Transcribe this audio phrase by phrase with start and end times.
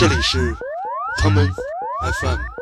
[0.00, 0.56] 这里是
[1.18, 1.46] 他们
[2.22, 2.59] ，FM。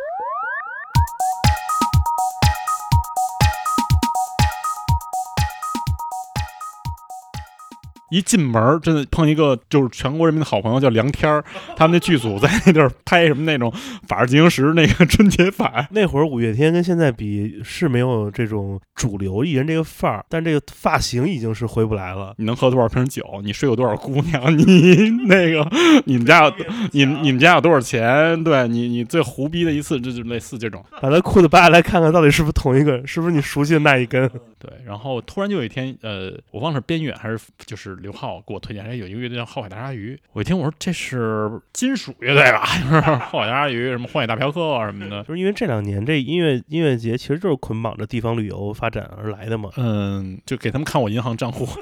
[8.10, 11.44] 一进门儿，真的碰一个就是全国人民的好朋友，叫梁天儿。
[11.76, 13.70] 他们那剧组在那地儿拍什么那种
[14.06, 15.86] 《法制进行时》那个春节版。
[15.92, 22.34] 那会儿五月天跟现在比是没有这种主流艺人这个范儿，但这个发型已经是回不来了。
[22.38, 23.22] 你能喝多少瓶酒？
[23.44, 24.56] 你睡过多少姑娘？
[24.56, 25.68] 你那个
[26.06, 26.52] 你们家有
[26.92, 28.42] 你你们家有多少钱？
[28.42, 30.84] 对你你最胡逼的一次，这就类似这种。
[31.00, 33.06] 把他裤子扒下来看看，到底是不是同一个？
[33.06, 34.28] 是不是你熟悉的那一根？
[34.58, 40.18] 对，然后突然就有一天，呃，我忘了是边远还是就是刘浩给我推荐，哎，有一个乐队叫浩海大鲨鱼。
[40.32, 42.66] 我一听，我说这是金属乐队吧？
[42.82, 45.22] 就是后海大鲨鱼，什么荒野大嫖客什么的。
[45.24, 49.70] 就是因为这两年这音乐音乐节其实就是捆绑着地方旅游发展而来的嘛。
[49.76, 51.68] 嗯，就给他们看我银行账户。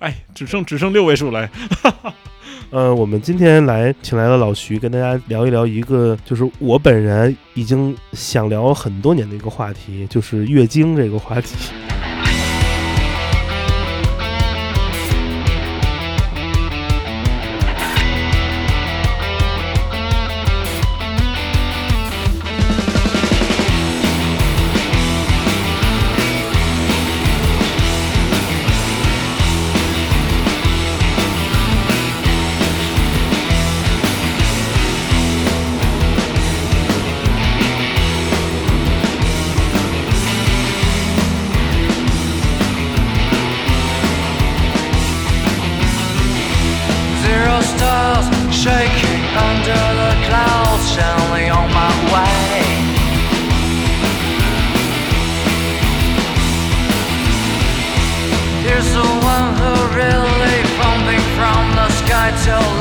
[0.00, 1.48] 哎，只剩只剩六位数了。
[2.70, 11.54] 呃，我们今天来请来了老徐，跟大家聊一聊一个就是我本人已经想聊很多年的一个话题，就是月经这个话题。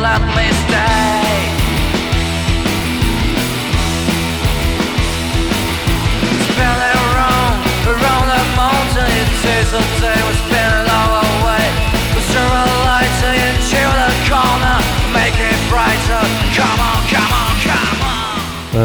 [0.06, 0.65] all our place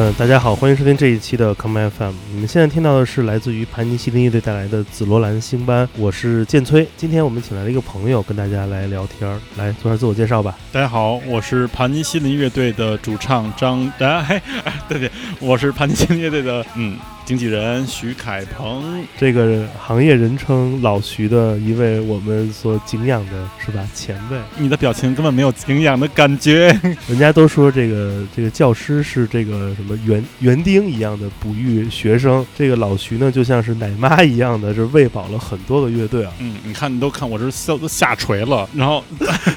[0.03, 2.15] 嗯，大家好，欢迎收听这一期的 Come FM。
[2.33, 6.89] 你们现在听到的是来自于盘尼西林乐队带来的紫罗兰星斑，我是建崔。
[6.97, 10.57] 今天我们请来了一个朋友跟大家来聊天儿，来做下自我介绍吧。
[10.73, 16.97] 大家好，我是盘尼西林乐队的主唱张，啊嘿，哎对对，我是盘尼西林乐队的嗯
[17.31, 19.07] 经纪人徐凯鹏。
[19.17, 26.77] 这个行业人称老徐的一位我们所敬仰的是吧前辈，你的表情根本没有敬仰的感觉。
[27.07, 39.05] 人家都说这个这个教师是这个什么园园丁一样的哺育学生，这个老徐呢就像是奶妈一样的，就是喂饱了很多个乐队啊，嗯，你看，你都看我这笑都下垂了，然后，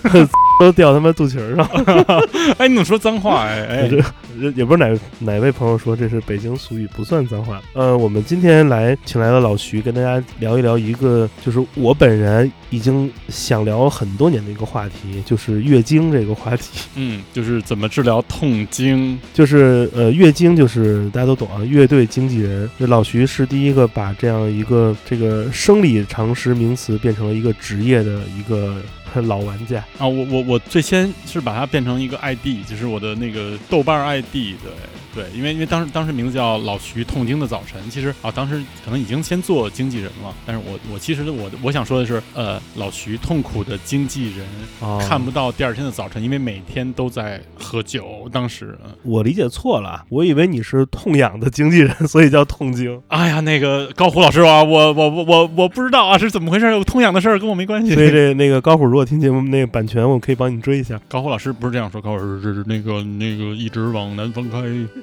[0.62, 1.68] 都掉他妈肚脐儿上。
[2.60, 3.48] 哎，你怎么说脏话？
[3.48, 4.00] 哎哎，这
[4.40, 7.60] 这也不是哪哪位朋友说这是北京俗语，不算脏话。
[7.74, 16.82] 呃，我们今天来请来了老徐，跟大家聊一聊一个就是我本人已经想聊很多年的一个话题，就是月经这个话题。
[16.96, 19.20] 嗯，就是怎么治疗痛经。
[19.34, 22.70] 就是呃，月经就是大家都懂啊，乐队经纪人。
[22.78, 28.76] 这老徐是第一个把这样一个这个生理常识名词变成了一个职业的一个
[29.24, 29.84] 老玩家。
[29.98, 34.72] 啊，我我我最先是把它变成一个 ID，就是我的那个豆瓣 ID，对
[35.14, 44.46] 对，因为因为当时当时名字叫老徐痛经的早晨，其实啊当时可能已经先做经纪人了，但是我我其实我我想说的是，呃，老徐痛苦的经纪人、
[44.80, 53.00] 哦看不到第二天的早晨，因为每天都在喝酒，当时，嗯我理解错了，啊我以为你是痛痒的经纪人，所以叫痛经。
[53.10, 57.94] 哎呀，那个高虎老师啊，我我我我我不知道啊是怎么回事，有痛痒的事儿跟我没关系。
[57.94, 61.00] 所以这那个高虎，如果听节目那个版权，我可以帮你追一下。
[61.08, 64.62] 高虎老师不是这样说，高虎老师是那个那个一直往南方开。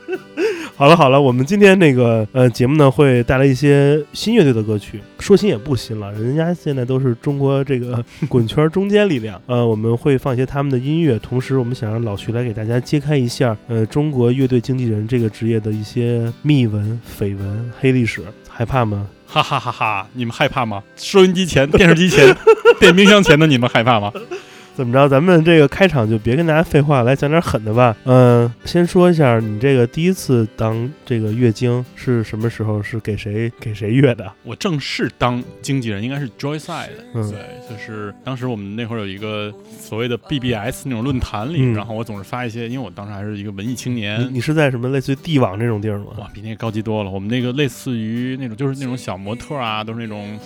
[0.76, 9.40] 好了好了，我们今天那个呃节目呢会带来一些新乐队的歌曲，说新也不新了，人家现在都是中国这个滚圈中间力量。
[9.46, 19.06] 呃，我们会放一些他们的音乐，同时我们想让老徐来给大家揭开一下呃中国乐队经纪人这个职业的一些秘闻、绯闻、黑历史，害怕吗？
[19.32, 20.08] 哈哈哈哈！
[20.14, 20.82] 你们害怕吗？
[20.96, 22.36] 收音机前、电视机前、
[22.80, 24.12] 电冰箱前的你们害怕吗？
[24.80, 25.06] 怎么着？
[25.06, 27.94] 咱们这个开场就别跟大家废话，来讲点狠的吧。
[28.04, 32.82] 嗯、先说一下你这个第一次当这个月经是什么时候？
[32.82, 34.32] 是给谁给谁月的？
[34.42, 44.28] 我正式当经纪人应该是 Joyside，、嗯对，就是当时我们那会儿有一个所谓的 BBS 那种论坛里，嗯然后我总是发一些，因为我当时还是一个文艺青你年。
[44.32, 46.06] 你是在什么类似于地网这种地儿吗？
[46.16, 47.10] 哇，比那个高级多了。
[47.10, 50.38] 我们那个类似于那种，就是那种小模特啊，都是那种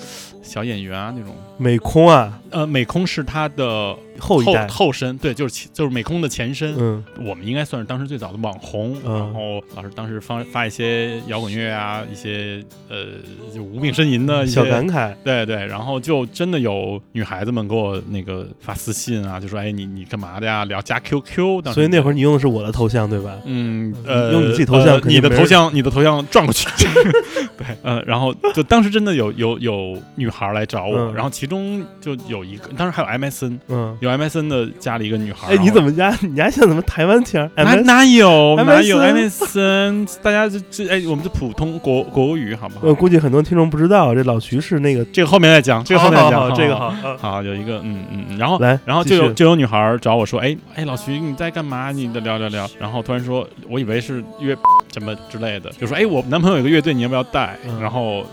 [0.43, 1.37] 小演员啊，那种。
[1.57, 6.75] 美空啊，呃，美空是他的后一代，后身，对，就是其就是美空的前身。
[6.79, 7.05] 嗯。
[7.25, 9.15] 我们应该算是当时最早的网红，嗯。
[9.15, 13.07] 然后老师当时发发一些摇滚乐啊，一些呃
[13.55, 20.65] 就无病呻吟的一些小感慨，对对，然后就真的有女孩子们给我那个发私信啊，就说哎你你干嘛的呀？
[20.65, 23.37] 聊加 QQ，所以那会儿你用的是我的头像对吧？
[23.45, 26.69] 嗯呃用你自己头像呃你的头像你的头像转过去，
[27.57, 31.15] 对，呃，然后就当时真的有有有女孩来找我，嗯。
[31.15, 35.91] 然后其中就有一个，当时还有 MSN，嗯，有 MSN 的加了一个女孩，哎，你怎么？
[35.95, 37.49] 加 你家像怎么台湾腔？
[37.57, 40.09] 哪哪有哪有 MSN？
[40.23, 42.87] 大家就这哎，我们就普通国国语好不好？
[42.87, 46.95] 我估计很多听众不知道，这老徐是那个这个后面再讲，这个后面再讲，这个好。
[47.19, 51.91] 好，有一个嗯嗯，嗯然后来然后就有就有女孩儿找我说，哎哎，老徐你在干嘛？
[51.93, 52.69] 你的聊聊聊。
[52.79, 54.57] 然后突然说，我以为是约
[54.93, 57.57] 什么之类的，就说，哎，我男朋友有个乐队，你要不要带？
[57.67, 58.25] 嗯然后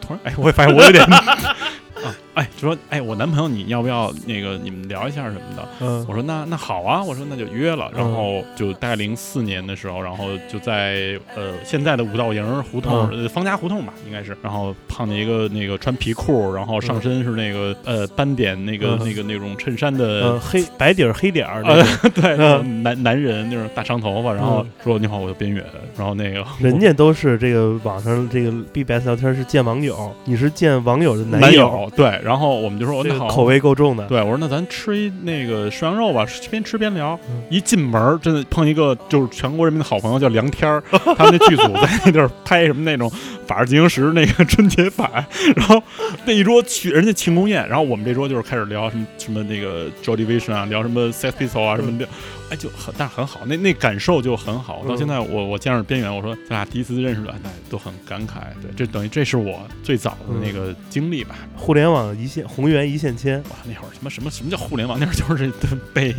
[0.00, 5.68] 突然，哎，我也发现我有点啊， 哎，就说，哎，我男朋友你要不要那个你们聊一下什么的？
[5.80, 6.04] 嗯。
[6.08, 13.22] 我说那那好啊，我说那就约了，然后就大概零四年的时候，然后就在呃现在的五道营胡同、嗯。
[13.22, 19.08] 呃方家胡同吧，应该是，然后碰见一个那个穿皮裤，然后上身是那个、呃斑点那个、嗯。
[19.08, 20.30] 那个那种衬衫的。
[20.30, 22.36] 嗯，黑白底儿黑点儿那呃，， 对，
[22.82, 24.70] 男男人那种大长头发，然后嗯。
[24.84, 25.64] 说你好，我叫边远，
[25.96, 26.44] 然后那个。
[26.60, 34.06] 人家都是这个网上这个 BBS 聊天是见网友，你是见网友的男友，对，然后我们就说哦那好，口味够重的。
[34.06, 37.18] 对，我说那咱吃一那个涮羊肉吧，边吃边聊。
[37.28, 40.82] 嗯一进门儿，真的碰一个就是全国人民的好朋友，叫梁天儿，
[41.16, 43.10] 他们那剧组在那地儿拍什么那种
[43.46, 45.26] 《法制进行时》那个春节版，
[45.56, 45.82] 然后
[46.24, 52.06] 那一桌去人家庆功宴，然后我们这桌就是开始聊什么什么那个 Joy Division 啊，聊什么 Sex Pistols 啊，什么聊，
[52.50, 54.84] 哎就很但是很好，那那感受就很好。
[54.88, 58.40] 到嗯现在我我见着边缘，我说咱俩第一次认识的，那都很感慨。
[58.60, 61.36] 对，这等于这是我最早的那个经历吧。
[61.56, 64.98] 互联网一线，红源一线牵，哇，那会儿什么什么什么叫互联网？
[64.98, 65.50] 那会儿就是
[65.94, 66.14] 被，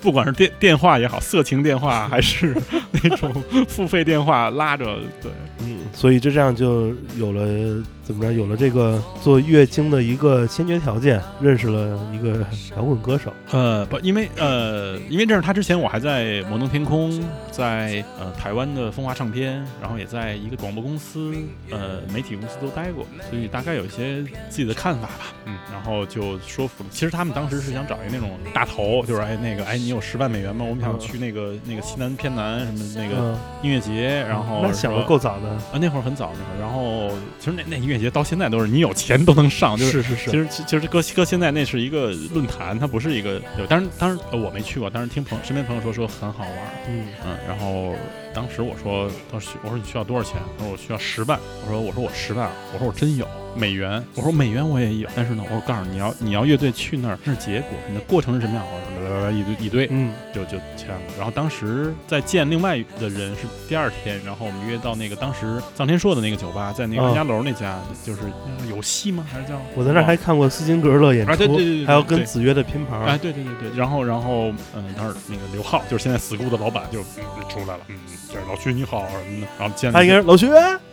[0.00, 2.54] 不管是电电话也好，色情电话还是
[2.92, 3.32] 那种
[3.66, 4.84] 付费电话拉着，
[5.22, 12.44] 对，嗯，所以就这样就有了怎么着，有了这个做月经的一个先决条件，认识了一个
[12.76, 13.32] 摇滚歌手。
[13.50, 17.18] 呃，不，因为呃，因为这是他之前我还在摩登天空，
[17.50, 21.34] 在呃台湾的风华唱片，然后也在一个广播公司、
[21.70, 26.90] 呃媒体公司都待过，所以大概有一些自己的看法吧，嗯，然后就说服了。
[26.90, 30.64] 其实他们当时是想找一个那种大头，就是哎那个哎你有十万美元吗？
[30.68, 46.58] 我们想嗯去那个那个西南偏南什么那个嗯，音乐节，然后那想的够早的，啊，那会儿很早那会儿，然后其实那那音乐节到现在都是你有钱都能上，就是是是其，实其其实搁搁现在那是一个论坛，它不是一个，对，但是当然呃我没去过，但是听朋身边朋友说说很好玩，
[46.88, 47.94] 嗯嗯，然后
[48.34, 50.40] 当时我说当时我说你需要多少钱？
[50.58, 53.26] 他说我需要十万，我说我说我十万，我说我真有
[53.56, 58.64] 美元，我说美元我也有，但是呢，我告诉你，你要你要乐队去那儿那是结果，你的过程是什么样？
[58.64, 58.93] 我说
[59.30, 60.12] 一堆一堆，嗯。
[60.32, 61.00] 就就签了。
[61.16, 68.22] 然后当时在见另外的人是第二天，然后我们约到那个当时臧天朔的那个酒吧，在那个哦安家楼那家，就是
[68.68, 69.24] 有戏吗？
[69.32, 77.96] 还是叫我在那还看过斯金格勒演啊对对对对出，还有跟子越的拼盘哎，，对对对对，然后然后嗯，当时那个刘浩就是现在 school 的老板就嗯出来了，嗯，
[78.28, 80.48] 就是老徐你好什么的，然后见了他应该是老薛，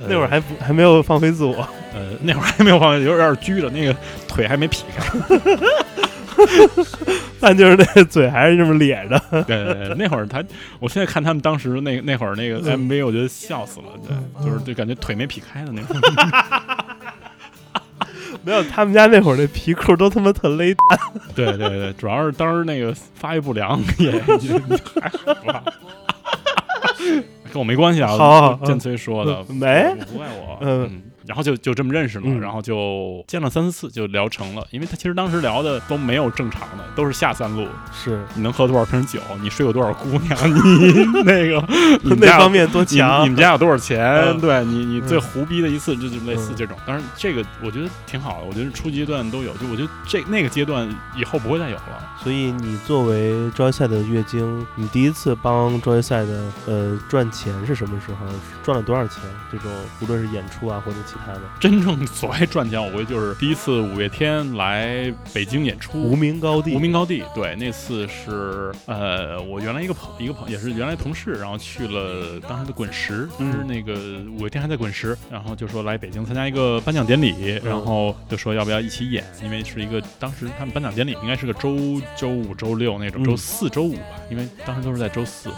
[0.07, 3.95] 那会儿还不还没有放飞自我，呃那会儿还没有放飞，有点拘着，那个
[4.27, 5.03] 腿还没劈开，
[7.39, 9.19] 但就是那嘴还是这么咧着。
[9.47, 10.43] 对对对，那会儿他，
[10.79, 15.95] 我现在看他们当时那那会儿那个嗯 MV，我觉得笑死了，对，嗯就是就感觉腿没劈开的那种。
[18.43, 20.99] 没有，他们家那会儿那皮裤都他妈特勒蛋。
[21.35, 24.19] 对对对，主要是当时那个发育不良也也
[24.99, 25.63] 还好吧，
[27.51, 28.57] 跟我没关系啊。
[28.65, 30.57] 建崔说的，嗯没不怪我。
[30.61, 41.63] 嗯嗯，然后就就这么认识了，嗯然后就见了三四次就聊成了，因为他其实当时聊的都没有正常的，都是下三路，是你能喝多少瓶酒，你睡过多少姑娘， 你那个
[42.03, 43.23] 你 那方面多你强。
[43.23, 44.01] 你们家有多少钱？
[44.01, 46.75] 嗯对你，你最嗯胡逼的一次，就就类似嗯这种。
[46.85, 52.10] 当然，这个我觉得挺好的，我觉得初级阶段都有，就我觉得这那个阶段以后不会再有了。
[52.23, 58.27] 所以你作为专业赛的月经，你第一次帮专业赛的呃赚钱是什么时候？
[58.63, 59.23] 赚了多少钱？
[59.51, 66.75] 这种无论是演出啊或者其他的，真正所谓赚钱，我估计就是第一次五月天来北京演出，无名高地。
[66.75, 73.93] 无名高地，对，那次是呃，我原来一个朋一个朋也是原来同事，然后去了当时的滚石，当时嗯那个
[74.37, 81.75] 五月天还在滚石，然后就说来北京参加一个颁奖典礼，然后就说要不要一起演，因为是一个当时他们颁奖典礼应该是个周
[82.15, 85.49] 周五周六那种，嗯周四周五吧，因为当时都是在周四。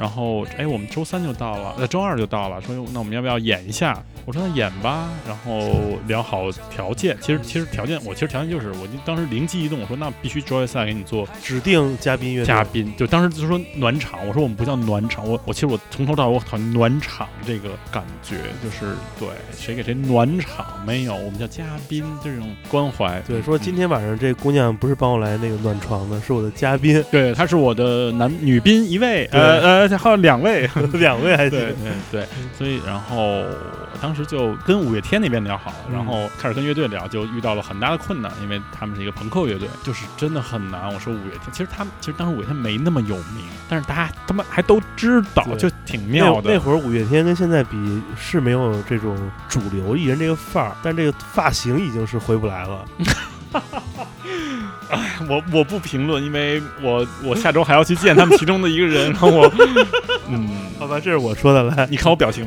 [0.00, 4.02] 然后，哎，我们周三就到了，呃，周二就到了，说那我们要不要演一下？
[4.24, 7.16] 我说那演吧，然后聊好条件。
[7.20, 23.20] 其实其实条件我其实条件就是我就当时灵机一动，我说那必须 Joy 赛给你做指定嘉宾乐嘉宾，就当时就说暖场，我说我们不叫暖场，我我其实我从头到尾我讨厌暖场这个感觉，就是对谁给谁暖场没有，我们叫嘉宾这种关怀。
[23.26, 31.76] 对，说嗯今天晚上这姑娘不是帮我来那个暖床的，是我的嘉宾，对，她是我的男女宾一位，对呃呃，还有两位， 两位还对行。
[32.10, 32.26] 对对，
[32.56, 33.42] 所以然后
[34.00, 40.92] 当时就跟五月天那边聊好了，嗯然后开始跟乐队聊，就遇到了很大的困难，因为他们是一个朋克乐队，就是真的很难。
[40.92, 46.50] 我说五月天，其实他们其实当时五月天没那么有名，但是大家他们还都知道，就挺妙的。
[46.50, 49.16] 那那会儿五月天跟现在比是没有这种
[49.48, 52.84] 主流艺人这个范儿，但这个发型已经是回不来了。
[55.28, 59.50] 我我不评论，因为我我下周还要去见他们其中的一个人，然后我
[60.28, 61.86] 嗯，好吧，这是我说的来。
[61.90, 62.46] 你看我表情，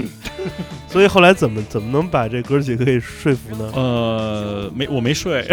[0.88, 3.70] 所以后来怎么怎么能把这哥几个给说服呢？
[3.74, 5.46] 呃，没我没睡。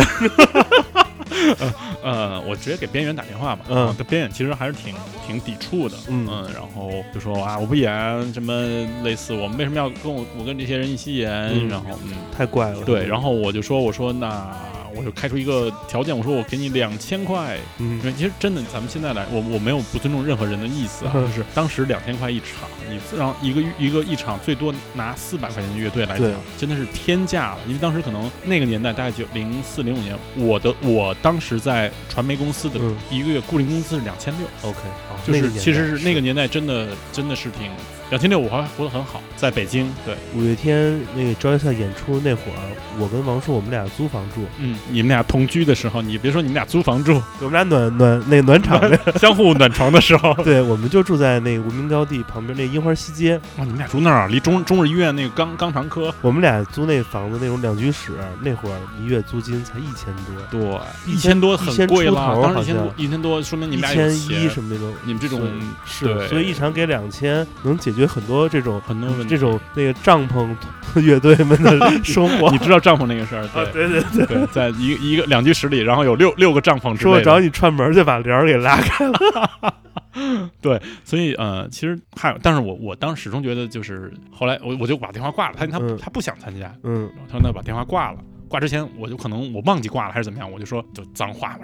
[1.57, 1.73] 呃
[2.03, 4.93] 呃，我直接给边缘打电话吧，嗯啊，边缘其实还是挺
[5.25, 7.91] 挺抵触的，嗯然后就说啊，我不演
[8.33, 8.53] 什么
[9.03, 11.31] 类似，我们为什么要跟我我跟这些人一起演？
[11.31, 12.83] 嗯然后嗯，太怪了。
[12.85, 14.27] 对，然后我就说我说那
[14.95, 27.60] 我就开出一个条件，我说我给你两千块，嗯因为其实真的，咱们现在来，我我没有不尊重任何人的意思啊，嗯就是当时两千块一场，你让一个一个一场最多拿四百块钱的乐队来讲，真的是天价了。
[27.67, 34.79] 因为当时可能那个年代，大概就零四零五年，我的我当时在传媒公司的嗯一个月固定工资是两千六，，OK，
[35.25, 37.69] 就是其实是那个年代真的真的是挺
[38.11, 42.59] 两千六，我还活得很好，在北京，对，五月天那个专业赛演出那会儿，
[42.99, 56.13] 我跟王硕我们俩租房住，嗯，你们俩同居的时候，你别说你们俩租房住，我们俩暖暖那个暖场的， 相互暖床的时候，对，我们就住在那个无名高地旁边那樱花西街，哇，你们俩住那儿啊，离中中日医院那个肛肛肠科。
[56.21, 60.61] 我们俩租那房子那种两居室，那会儿一月租金才一千多，对，
[61.09, 64.49] 一一千多很贵了，当时一千多，一千多，说明你们俩有千一。
[64.49, 64.93] 什么那种。
[65.05, 65.41] 你们这种
[65.85, 66.27] 是，对。
[66.27, 70.50] 所以一场给两千，能解决很多这种很多这种那个帐篷
[71.01, 72.50] 乐队们的生活。
[72.51, 73.43] 你知道帐篷那个事儿？
[73.43, 77.31] 啊，对对对对，在一个一个两居室里，然后有六六个帐篷之说我类的。
[77.31, 79.74] 找你串门就把帘儿给拉开了。
[80.62, 88.20] 对所以呃，其实还有，但是我我当时始终觉得，就是后来我我就把电话挂了，他他嗯他不想参加，嗯，他说那把电话挂了。
[88.50, 91.58] 挂之前我就可能我忘记挂了还是怎么样，我就说就脏话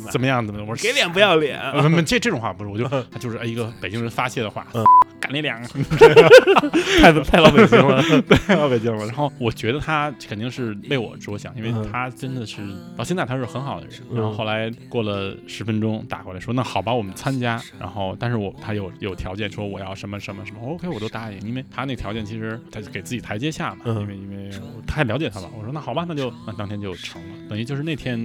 [0.00, 1.58] 嘛，怎么样怎么样，我说给脸不要脸。
[1.60, 4.84] 呃不不这这种话不是，我就他 就是一个北京人发泄的话嗯，
[5.20, 5.62] 干你两。
[7.00, 8.02] 太太老北京了。
[8.46, 9.04] 太老北京了。
[9.06, 12.62] 然后我觉得他肯定是为我着想，因为嗯他真的是
[12.96, 14.00] 到现在他是很好的人。
[14.10, 17.60] 嗯然后后来过了十分钟打过来说，那好吧，我们参加。
[17.78, 25.50] 然后但是我他有有条件说我要什么什么什么，OK 我都答应，因为他那条件其实他给自己台阶下嘛，嗯因为因为我太了解他了。
[25.56, 28.18] 我说那好吧，那就那当天就成了，等于就是那天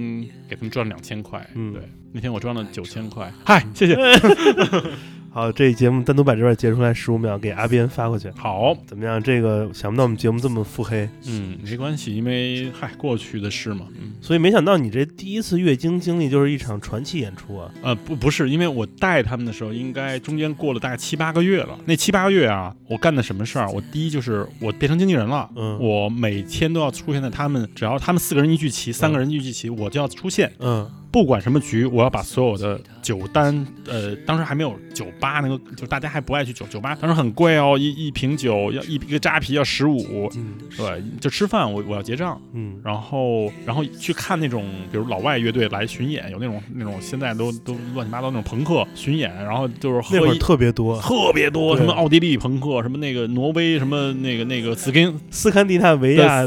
[0.48, 3.96] 给他们赚了两千块，嗯对，那天我赚了九千块，嗨，谢谢，
[5.32, 8.28] 好，这一节目单独把这段截出来十五秒给阿边发过去。
[8.36, 9.22] 好，怎么样？
[9.22, 14.10] 这个想不到我们节目这么腹黑，嗯，没关系，因为嗨过去的事嘛，嗯。
[14.20, 17.70] 所以没想到你这第一次月经经历就是一场传奇演出啊！
[17.80, 21.78] 呃，不，不是，因为我带他们的时候，应该中间过了大概七八个月了。
[21.84, 23.70] 那七八个月啊，我干的什么事儿？
[23.70, 42.78] 我第一就是我变成经纪人了，嗯我每天都要出现在他们，只要他们四个人一聚齐，三个人一聚齐，我就要出现，嗯不管什么局，我要把所有的酒单，呃，当时还没有酒吧那个，就大家还不爱去酒酒吧，当时很贵哦，一一瓶酒要一一个扎啤要十五，嗯对，就吃饭我我要结账，嗯。
[42.84, 56.44] 然后，然后去看那种，比如老外乐队来巡演，有那种那种现在都都乱七八糟那种朋克巡演，然后就是那会儿特别多，特别多，什么奥地利朋克，什么那个挪威，什么那个那个 skin 斯堪的纳维亚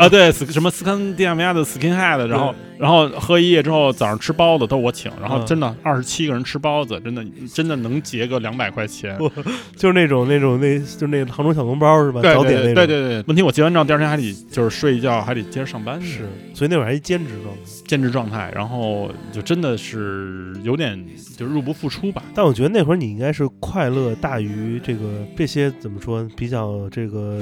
[0.00, 9.16] 啊，对，斯什么斯堪的纳维亚的 skinhead，然后然后喝一夜之后早上吃包子都是我请，然后嗯真的二十七个人吃包子，真的真的能结个两百块钱。
[9.76, 12.20] 就是那种那种那就是那个杭州小笼包是吧？
[12.20, 12.74] 对早点那种。
[12.74, 16.00] 对对对对，问题我结完账第二天还得就是睡一觉，还得接着上班。
[16.02, 17.60] 是，所以那会儿还一兼职状态。
[17.86, 21.02] 兼职状态，然后就真的是有点
[21.36, 22.22] 就入不敷出吧。
[22.34, 27.40] 但我觉得那会儿你应该是快乐大于这个这些怎么说比较这个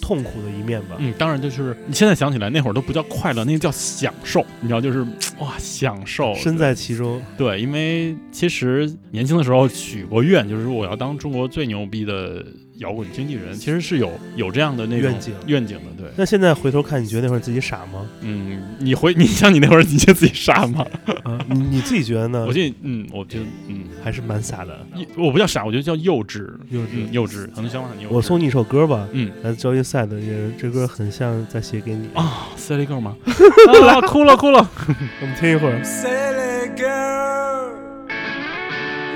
[0.00, 0.96] 痛苦的一面吧？
[0.98, 5.02] 嗯，当然就是你现在想起来那会儿都不叫快乐，那个叫享受，你知道，就是
[5.38, 6.34] 哇享受。
[6.34, 7.20] 身在其中。
[7.36, 12.44] 对，因为其实年轻的时候许过愿，就是说我要当中国最牛逼的
[12.78, 16.02] 摇滚经纪人，其实是有有这样的那种愿景愿景的。
[16.02, 18.06] 对，那现在回头看，你觉得那会儿自己傻吗？
[18.20, 20.84] 嗯，你回你像你那会儿，你觉得自己傻吗？
[21.24, 22.52] 啊，你你自己觉得呢我？
[22.52, 24.86] 觉得，嗯，我觉得，嗯，还是蛮傻的。
[25.16, 28.12] 我不叫傻，我觉得叫幼稚，幼稚嗯，幼稚，可能相反很幼稚。
[28.12, 32.08] 我送你一首歌吧，嗯来自 Joy Sad 也这歌很像在写给你。
[32.14, 33.16] 啊，Silly Girl 吗？
[33.24, 34.68] 啊，哭了哭了。
[35.20, 35.80] 我们听一会儿。
[35.84, 37.70] Silly girl,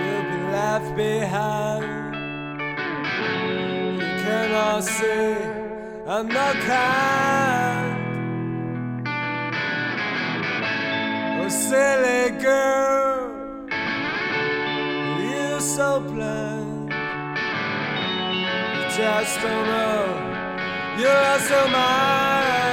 [0.05, 2.08] you've been left behind.
[4.59, 5.35] נעשה
[6.07, 6.69] הנקד
[11.41, 13.21] oh, silly girl.
[15.23, 16.91] You're so blind
[18.75, 20.05] You just don't know.
[21.01, 22.68] You're so mad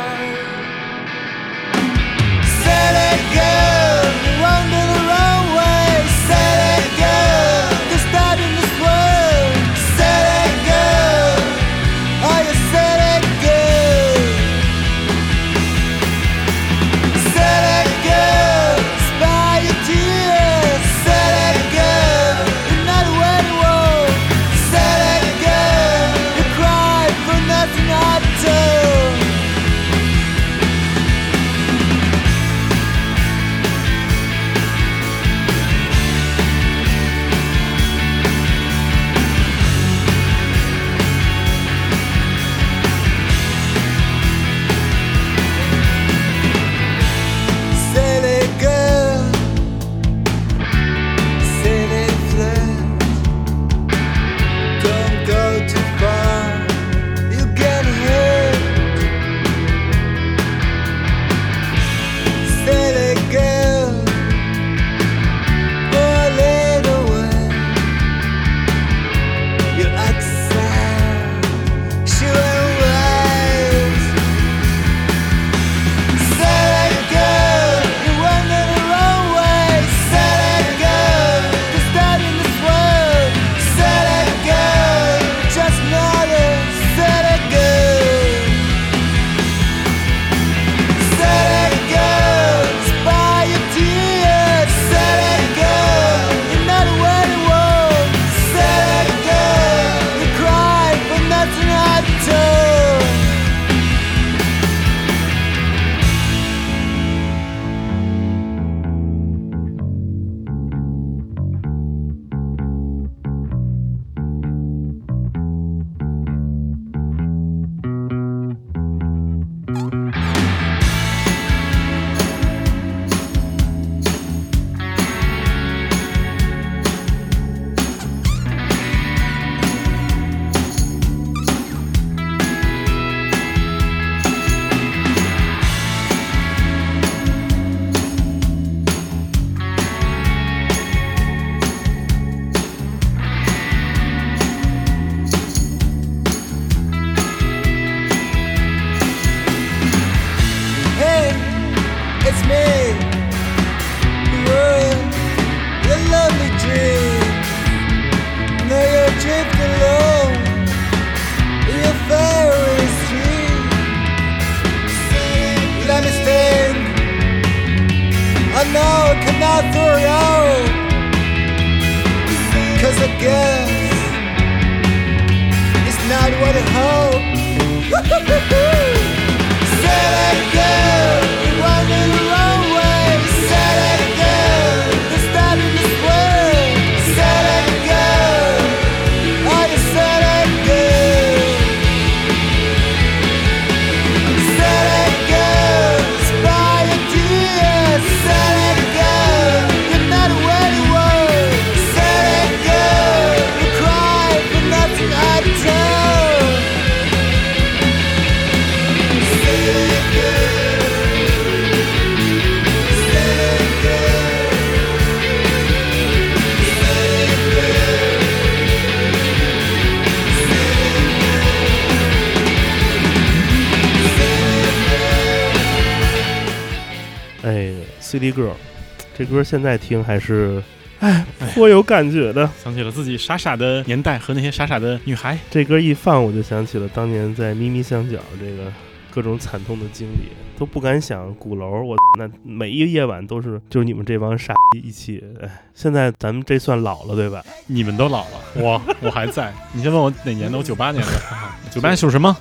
[229.35, 230.63] 歌现在听还是，
[231.01, 232.49] 哎，颇有感觉的。
[232.63, 235.37] 想起了自己傻傻的年代和那些傻傻的女孩。
[235.51, 238.71] 这歌一放，我就想起了当年在咪咪相角这个
[239.11, 240.29] 各种惨痛的经历。
[240.57, 245.23] 都不敢想鼓楼，我那每一个夜晚都是就是你们这帮傻逼一起。
[245.41, 247.43] 哎，现在咱们这算老了对吧？
[247.67, 249.53] 你们都老了，我我还在。
[249.73, 250.57] 你先问我哪年的？
[250.57, 251.11] 我九八年的。
[251.71, 252.35] 九八年属什么？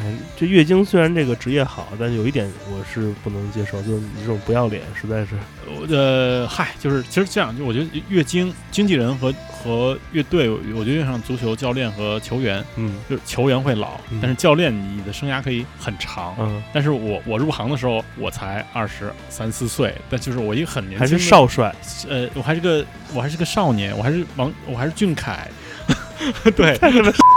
[0.00, 5.36] 哎，这月经虽然这个职业好，但有一点我是不能接受，就是你这种不要脸，实在是。
[5.88, 12.94] 呃，嗨，就是其实这样，就我觉得月经经纪人和和乐队，我觉得像足球教练和球员，嗯。
[13.08, 14.18] 就是球员会老，嗯。
[14.20, 16.34] 但是教练你的生涯可以很长。
[16.38, 21.74] 嗯，但是我我入行的时候我才二十三四岁，但就是我一个很年轻还的是少帅，
[22.08, 25.48] 呃，我还是个我还是个少年，我还是王，我还是俊凯，
[26.56, 26.78] 对，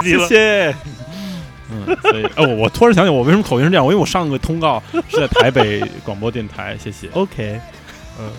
[0.04, 0.76] 谢谢。
[1.72, 7.08] 嗯，所以， 哦，我我突然想起我为什么口音是这样，我因为我上个通告是在台北广播电台，谢谢。
[7.14, 7.60] OK，
[8.20, 8.30] 嗯，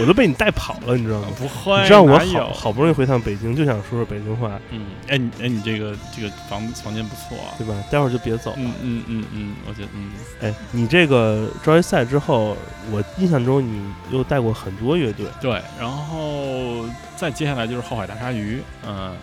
[0.00, 1.28] 我都被你带跑了，你知道吗？
[1.36, 7.54] 不会，你知道我好好不容易回趟北京，就想说说北京话，嗯，哎，你哎，你这个这个房房间不错啊。
[7.58, 7.74] 对吧？
[7.90, 8.56] 待会儿就别走了。
[8.58, 12.56] 嗯嗯嗯嗯，我觉得嗯，哎，你这个招业赛之后，
[12.90, 19.14] 我印象中你又带过很多乐队，对，然后再接下来就是后海大鲨鱼，呃，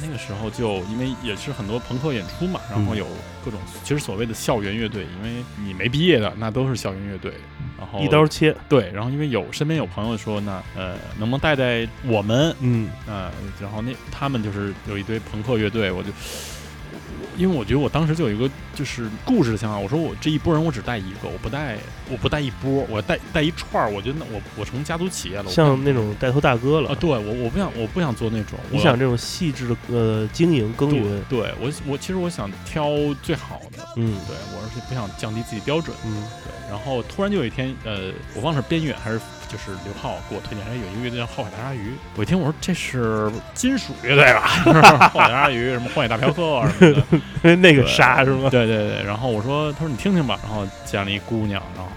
[0.00, 2.96] 那个时候就因为也是很多朋克演出嘛，然后嗯。
[2.96, 3.06] 有
[3.44, 7.32] 各种其实所谓的校园乐队，因为你没毕业的那都是校园乐队，
[7.78, 12.56] 然后一刀切，对，然后因为有身边有朋友说那呃能不能带带我们？
[12.60, 12.88] 嗯。
[13.06, 13.30] 呃、
[13.60, 16.08] 然后那他们就是有一堆朋克乐队，我就。
[17.36, 21.76] 因为我觉得我当时就有一个就是故事的想法，我说我这一波人我只带一个，我不带
[22.10, 26.90] 我不带一波，我带带一串儿，我觉得那我我成家族企业了，像那种带头大哥了。
[26.90, 26.96] 啊，。
[27.00, 32.88] 对我我不想我不想做那种，我你想这种细致的呃经营耕对耘，对我我其实我想挑
[33.22, 34.14] 最好的，嗯。
[34.26, 36.22] 对我而且不想降低自己标准，嗯。
[36.44, 39.20] 对，然后突然就有一天，呃，我忘了是边远还是
[39.54, 48.50] 就是刘浩给我推荐，还有一个乐队叫后海大鲨鱼，我一听我说这是金属乐队吧，是吧后海大鲨鱼什么荒野大嫖客啊什么的， 那个鲨是吗？
[48.50, 51.88] 对对对，然后我说，他说你听听吧，然后见了一姑娘，然后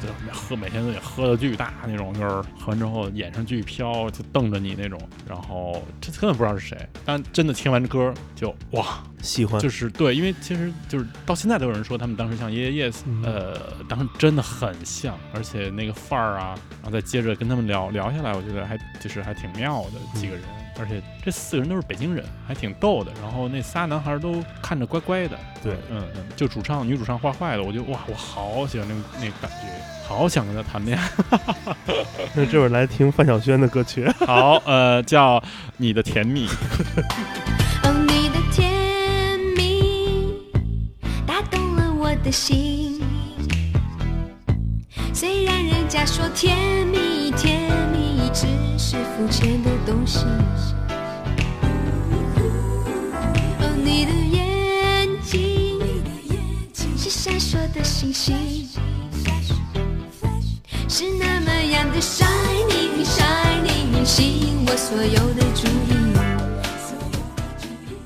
[0.00, 2.28] 就喝每天都得喝的巨大那种，就是
[2.58, 20.44] 喝完之后眼上巨飘，就瞪着你那种，然后这根本不知道是谁，但真的听完歌就哇，喜欢，就是对，因为其实就是到现在都有人说他们当时像 Yes，、嗯呃，当时真的很像，而且那个范儿啊，然后再接着跟他们聊聊下来，我觉得还就是还挺妙的几个人，
[20.78, 23.12] 而且这四个人都是北京人，还挺逗的。
[23.22, 29.66] 然后那仨男孩都看着乖乖的，对嗯嗯，就主唱女主唱坏坏的，我就哇，我好喜欢那个那个感觉，
[30.06, 31.10] 好想跟他谈恋爱。
[32.34, 35.42] 那这会儿来听范晓萱的歌曲， 好，呃，叫
[35.76, 36.46] 你的甜蜜，
[37.82, 40.34] 哦，你的甜蜜
[41.26, 43.00] 打动了我的心。
[45.12, 48.46] 虽然人家说甜蜜甜蜜只
[48.78, 50.26] 是肤浅的东西。
[53.60, 55.80] 哦，你的眼睛
[56.98, 58.36] 是闪烁的星星，
[61.96, 65.96] 的 shining shining，吸引我所有的注意。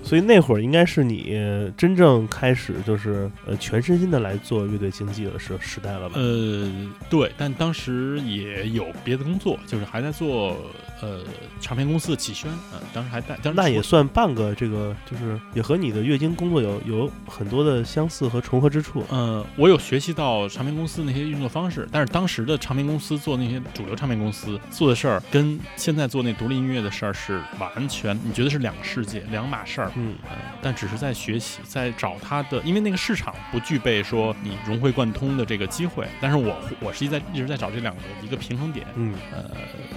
[0.05, 6.17] 所以那会儿应该是你呃真正开始就是呃全身心的来做乐队经济的时时代了吧？
[6.17, 6.69] 呃，
[7.09, 10.57] 对，但当时也有别的工作，就是还在做
[11.01, 11.21] 呃
[11.61, 19.05] 唱片公司的启轩，嗯、当时还带，当时那也算半个这个，就是也和你的月经工作有有很多的相似和重合之处。
[19.09, 29.91] 呃，我有学习到唱片公司那些运作方式，但是当时的唱片公司做那些主流唱片公司做的事儿，跟现在做那独立音乐的事儿是完全，你觉得是两个世界，两码事儿。
[29.97, 36.07] 嗯呃，但只是在学习，在找它的，因为那个市场不具备说你融会贯通的这个机会。
[36.21, 38.87] 但是我我是一在一直在找这两个一个平衡点。
[38.97, 39.51] 嗯呃，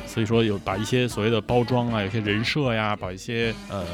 [0.06, 3.86] 所以说有把一些所谓的包装啊，有些人设呀，把一些呃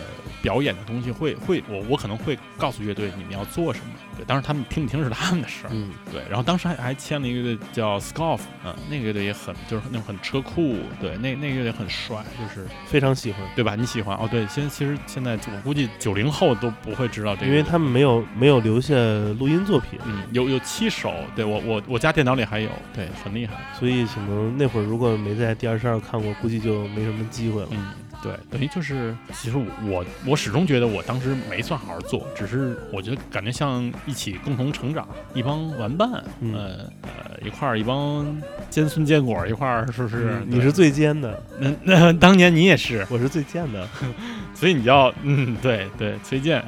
[0.42, 3.86] 表演的东西会会我我可能会告诉乐队你们要做什么。
[4.18, 5.70] 对，当时他们听不听是他们的事儿。
[5.72, 13.76] 嗯，对，然后当时还还签了一个乐队叫 Scoff，啊、那个乐队也很就是那种很车库，对，那那个乐队很帅，就是非常喜欢，对吧？
[13.76, 14.28] 你喜欢哦？
[14.30, 18.94] 对，现其实现在我估计九零后都不会知道这个，因为他们没有没有留下
[19.40, 23.56] 录音作品，嗯有有七首，对我我我家电脑里还有，对，很厉害。
[23.80, 27.68] 所以可能那会儿如果没在第二十二看过，估计就没什么机会了。
[27.72, 38.26] 嗯，对，等于就是，其实我我我始终觉得我当时没算好好做，只是我觉得感觉像一起共同成长，一帮玩伴，嗯呃呃一块儿一帮
[38.70, 40.30] 尖孙坚果一块儿，是不是？
[40.32, 43.88] 嗯你是最尖的， 那那当年你也是，我是最贱的，
[44.54, 46.64] 所以你要嗯对对崔健，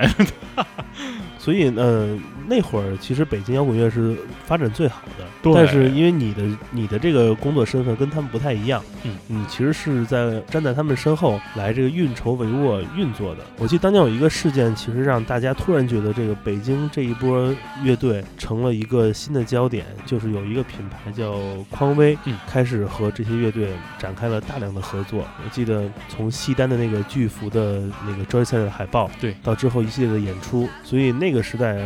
[1.38, 2.18] 所以呃，
[2.52, 13.44] 那会儿其实北京摇滚乐是发展最好的，但是因为你的你的这个工作身份跟他们不太一样，嗯，你其实是在站在他们身后来这个运筹帷幄运作的。
[13.58, 25.26] 我记得当年有一个事件，其实让大家突然觉得这个北京这一波乐队成了一个新的焦点，就是有一个品牌叫匡威，嗯开始和这些乐队展开了大量的合作。
[25.42, 31.80] 我记得从西单的那个巨幅的那个 Joyce 的海报，对到之后一系列的演出，所以那个时代，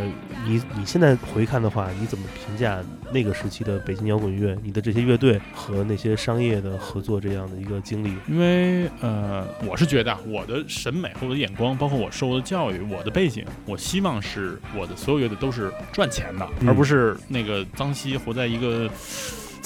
[0.44, 4.56] 你你现在回看的话，你怎么评价那个时期的北京摇滚乐？
[4.62, 8.14] 你的这些乐队和那些商业的合作这样的一个经历？
[8.28, 18.88] 因为呃，我是觉得啊，我的审美和我的眼光，包括我受的教育，我的背景，我希望是我的所有乐队都是赚钱的，嗯而不是那个脏兮活在一个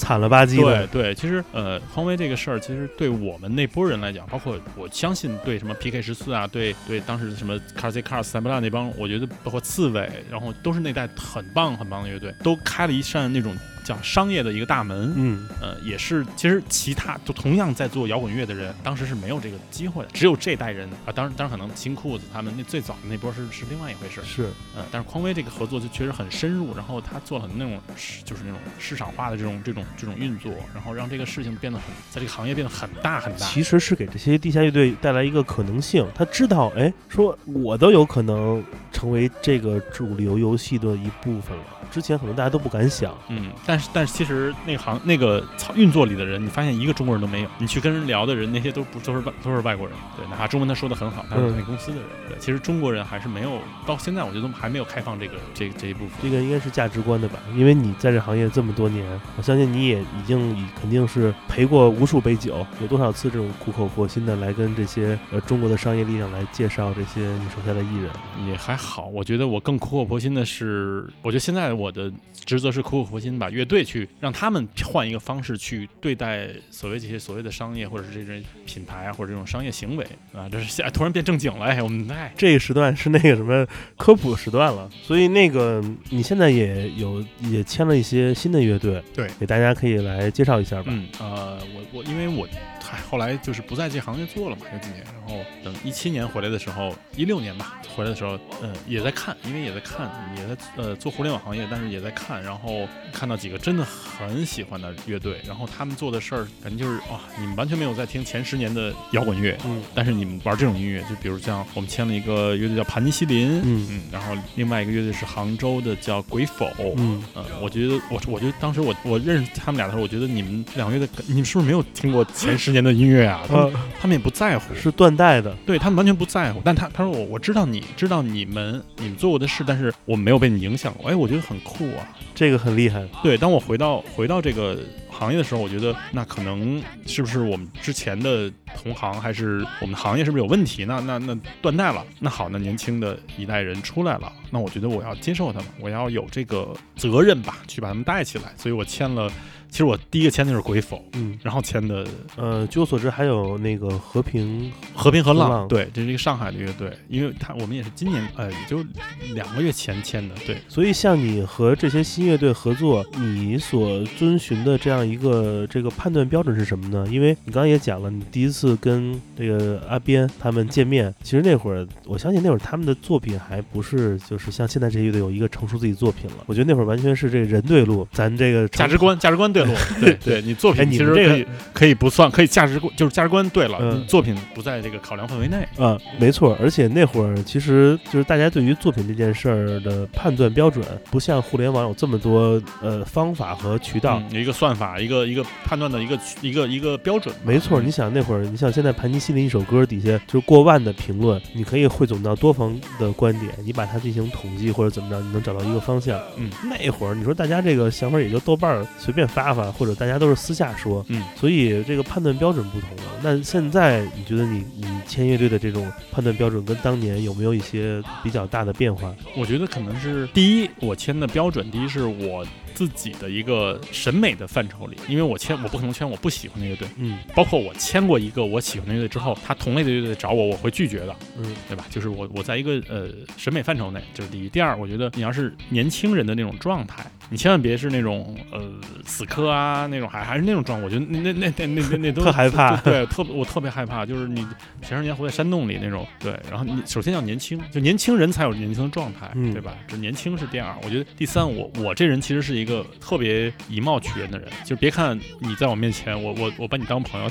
[0.01, 15.13] 惨了吧唧对的，对，其实呃，匡威这个事儿，其实对我们那波人来讲，包括我相信对什么 PK 十四啊，对对，当时什么 Car Z Car 塞布拉那帮，我觉得包括刺猬，然后都是那代很棒很棒的乐队，都开了一扇那种叫商业的一个大门。
[15.15, 21.11] 嗯，呃，也是，其实其他就同样在做摇滚乐的人，当时是没有这个机会的，只有这代人啊。
[21.13, 24.21] 当然，当然可能新裤子他们那最早的那波是是另外一回事。
[24.23, 33.45] 是呃，但是匡威这个合作就确实很深入，然后他做了很那种市就是那种市场化的这种这种这种运作，然后让这个事情变得很在这个行业变得很大很大。
[33.45, 36.07] 其实是给这些地下乐队带来一个可能性。
[36.15, 41.63] 他知道，哎，说我都有可能成为这个主流游戏的一部分了。
[41.91, 43.15] 之前可能大家都不敢想。
[43.27, 47.49] 嗯，但是但是其实那行那个操运作里的人，你发现一个中国人都没有。
[47.59, 56.11] 你去跟人聊的人，那些都不都是外都是外国人，对，哪怕中文他说的很好，他是嗯那公司的人，对，其实中国人还是没有到现在，我觉得还没有开放这个这这一部分。
[56.23, 59.05] 这个应该是价值观的吧，因为你在这行业这么多年，
[59.37, 68.09] 我相信你也已经已肯定是陪过无数杯酒，有多少次这种苦口婆心的来跟这些呃中国的商业力量来介绍这些你手下的艺人。
[68.47, 72.11] 也还好，我觉得我更苦口婆心的是，我觉得现在我的
[72.45, 83.65] 职责是苦口婆心把乐队去让他们换一个方式去对待所谓这些所谓的商业或者是这种品牌啊或者这种商业行为啊，这是突然变正经了，哎，我们哎，这个时段是那个什么
[83.97, 90.85] 科普时段了，所以那个你现在也有也签了一些新的乐队，对给大家可以来介绍一下吧。
[90.87, 92.47] 嗯呃，我我因为我
[92.91, 123.41] 嗨后来就是不在这行业做了嘛，有几年，然后等一七年回来的时候，一六年吧回来的时候，呃也在看，因为也在看，也在呃做互联网行业，但是也在看，然后看到几个真的很喜欢的乐队，然后他们做的事儿感觉就是哇，你们完全没有在听前十年的摇滚乐，嗯但是你们玩这种音乐，就比如像我们签了一个乐队叫盘尼西林，嗯嗯，然后另外一个乐队是杭州的叫鬼否，嗯，嗯，我觉得我我觉得当时我我认识他们俩的时候，我觉得你们两个乐队，你们是不是没有听过前十年的音乐啊？
[123.47, 123.69] 他
[124.01, 126.61] 他们也不在乎，是断代的，对他们完全不在乎。
[126.63, 131.09] 但他他说我我知道你知道你们你们做过的事，但是我没有被你影响过。
[131.09, 132.07] 哎，我觉得很酷啊。
[132.33, 133.05] 这个很厉害。
[133.21, 140.85] 对，当我回到回到这个行业的时候，我觉得那可能是不是我们之前的同行，还是我们行业是不是有问题？
[140.85, 142.03] 那那那断代了。
[142.19, 148.45] 那好，那年轻的一代人出来了，那我觉得我要接受他们，我要有这个责任吧，去把他们带起来。
[148.57, 149.31] 所以我签了，
[149.71, 152.05] 其实我第一个签的是鬼否，嗯，然后签的
[152.35, 158.85] 呃，据我所知，还有那个和平，和平和浪，对，这是一个上海的乐队，因为他我们也是今年呃也就
[159.33, 160.57] 两个月前签的，对。
[160.67, 167.07] 所以像你和这些新乐队合作，你所遵循的这样一个这个判断标准是什么呢？
[167.09, 176.43] 因为你刚刚也讲了，你第一次跟这个阿边他们见面，其实那会儿我相信那会儿他们的作品还不是就是像现在这些乐队有一个成熟自己作品了。
[176.45, 185.67] 我觉得那会儿完全是这个人对路，咱这个价值观，价值观对了，对对，你作哎，品其实可以可以不算，可以价值观就是价值观对了，嗯作品不在这个考量范围内。
[185.77, 194.21] 嗯，没错，而且那会儿其实就是大家对于作品这件事儿的判断标准，不像互联网有这么多呃方法和渠道。
[194.31, 197.33] 一个算法，一个一个判断的一个一个一个标准。
[197.43, 206.19] 没错，嗯你想那会儿，你像现在盘尼西林一首歌底下就是过万的评论，你可以汇总到多方的观点，你把它进行统计或者怎么着，你能找到一个方向。
[206.37, 213.03] 嗯，那会儿你说大家这个想法也就豆瓣随便发发，或者大家都是私下说，嗯，所以这个判断标准不同了。
[213.23, 219.13] 那现在你觉得你你签乐队的这种判断标准跟当年有没有一些比较大的变化？
[219.37, 231.15] 我觉得可能是第一，我签的标准，第一是我自己的一个审美的范畴里，因为我签我不可能签我不喜欢的乐队，嗯包括我签过一个我喜欢的乐队之后，他同类的乐队找我，我会拒绝的。
[231.37, 231.85] 嗯对吧？
[231.89, 234.49] 就是我我在一个呃审美范畴内，这是第一。
[234.49, 238.61] 第二，我觉得你要是年轻人的那种状态，你千万别是那种呃
[239.05, 244.45] 死磕啊那种，还还是那种状，我觉得那那那那那那那都特害怕对，对特我特别害怕，就是你
[244.81, 249.73] 前十年活在山洞里那种，对，然后你首先要年轻，就年轻人才有年轻的状态，嗯对吧？
[249.87, 257.29] 这年轻是第二，我觉得第三，我我这人其实是一个特别以貌取人的人，就别看你在我面前，我我我把你当朋友，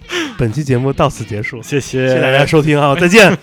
[0.38, 2.08] 本期节目到此结束，谢谢。
[2.08, 3.36] 谢谢大家收听啊， 再见。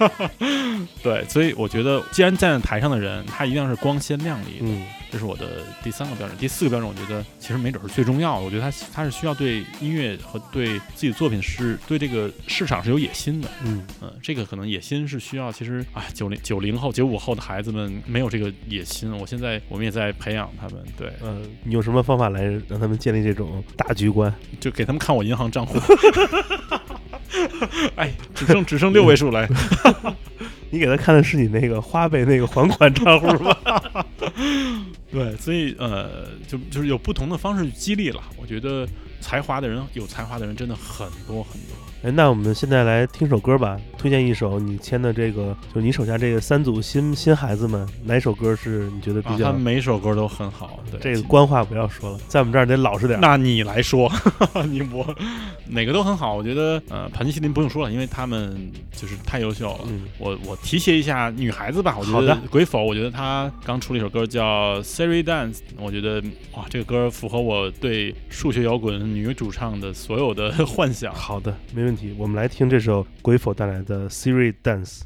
[1.02, 6.38] 对，所以我觉得，既然站在台上的人，他一定是光鲜亮丽的，嗯这是我的第三个标准。
[6.38, 8.46] 第四个标准，我觉得其实没准是最重要的。
[8.46, 13.50] 我觉得他他是需要对音乐和对自己的作品是对这个市场是有野心的。
[13.64, 19.12] 嗯，嗯，这个可能野心是需要，其实啊，九零九零后、九五后的孩子们没有这个野心。
[19.18, 24.34] 我现在我们也在培养他们，对，呃，你有什么方法来让他们建立这种大局观？
[24.60, 25.80] 就给他们看我银行账户。
[27.96, 29.48] 哎，只剩只剩六位数来，
[30.72, 33.56] 你给他看的是你那个花呗那个还款账户吗？
[35.12, 38.22] 对，所以呃，就就是有不同的方式去激励了。
[38.38, 38.88] 我觉得
[39.20, 41.76] 才华的人，有才华的人真的很多很多。
[42.02, 49.52] 哎，那我们现在来听首歌吧，推荐一首你签的这个，就你手下这个三组新新孩子们，哪首歌是你觉得比啊，较？
[49.52, 50.80] 他每首歌都很好。
[50.90, 53.22] 对，这个官话不要说了，在我们这儿得老实点儿。
[53.22, 54.10] 那你来说，
[54.70, 55.14] 你我
[55.68, 56.36] 哪个都很好。
[56.36, 59.80] 我觉得呃，盘尼西林不用说了，因为他们就是太优秀了。
[59.90, 71.14] 嗯，我我提携一下女孩子吧，我觉得好的鬼否，我觉得她刚出了一首歌叫《Siri Dance》，我觉得哇，这个歌符合我对数学摇滚女主唱的所有的 幻想。
[71.14, 72.16] 好的，没问问题。
[72.20, 75.02] 我们来听这首鬼否带来的《Siri Dance》。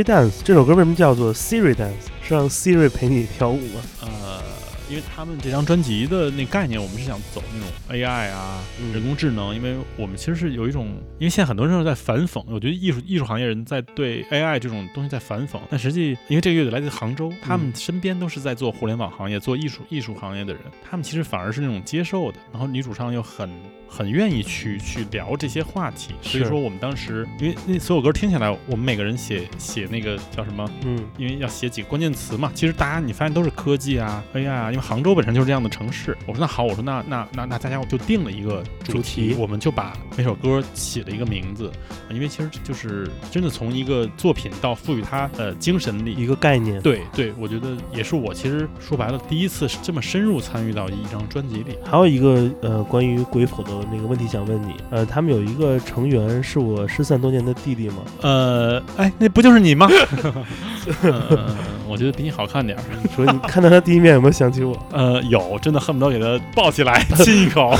[0.00, 2.08] Siri Dance 这首歌为什么叫做 Siri Dance？
[2.22, 3.82] 是让 Siri 陪你跳舞吗？
[4.00, 4.42] 呃，
[4.88, 10.86] 因为他们这张专辑的那概念，我们是想走那种 AI 啊、嗯人工智能，因为我们其实是有一种，
[11.18, 23.50] 因为现在很多人都在反讽，我觉得艺术艺术行业人在对 AI 这种东西在反讽，但实际因为这个乐队来自杭州，他们身边都是在做互联网行业、做艺术艺术行业的人，他们其实反而是那种接受的，然后女主唱又很
[23.90, 30.70] 很愿意去去聊这些话题，所以说我们当时因为那所有歌听下来，我们每个人写写那个叫什么？
[30.84, 36.16] 嗯因为要写几个关键词嘛，其实大家你发现都是科技啊、AI 啊，因为杭州本身就是这样的城市。
[36.26, 41.70] 我说那好，我说那那那那大家就定了一个主主题我们就把每首歌起了一个名字，
[42.10, 46.14] 因为其实就是真的从一个作品到赋予它呃精神力。
[46.20, 46.80] 一个概念。
[46.82, 51.76] 对对，我觉得也是我其实说白了第一次这么深入参与到一张专辑里。
[51.84, 57.96] 还有一个呃，关于鬼斧的那个问题想问你，呃，他们有一个成员是我失散多年的弟弟吗？
[58.22, 59.88] 呃，哎，那不就是你吗？
[61.02, 61.56] 呃，
[61.90, 62.82] 我觉得比你好看点儿。
[63.14, 64.76] 说你看到他第一面有没有想起我？
[64.92, 67.70] 呃，有，真的恨不得给他抱起来 亲一口。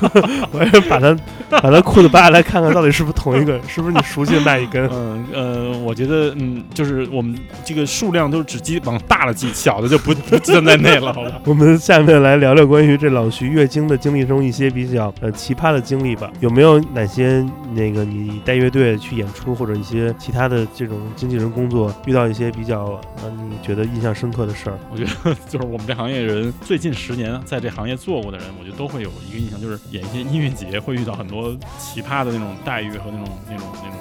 [0.52, 1.16] 我也把他
[1.48, 4.88] 把他裤子扒下来看看到底是不是同一个，是不是你熟悉的那一根？
[4.92, 11.32] 嗯呃，我觉得嗯，就是我们这个数量都是只记往大了记，小的就不不计算在内了，好吧？
[11.44, 16.30] 我们下面来聊聊关于这老徐月经的经历中一些比较呃奇葩的经历吧。
[16.40, 17.44] 有没有哪些
[17.74, 24.78] 那个你带乐队去演出或者一些其他的这种经纪人工作遇到一些比较呃你觉得印象深刻的事儿？
[24.90, 33.98] 我觉得就是我们这行业人最近十年在这行业做过的人，我觉得都会有一个印象，就是演一些音乐节会遇到很多奇葩的那种待遇和那种那种那种。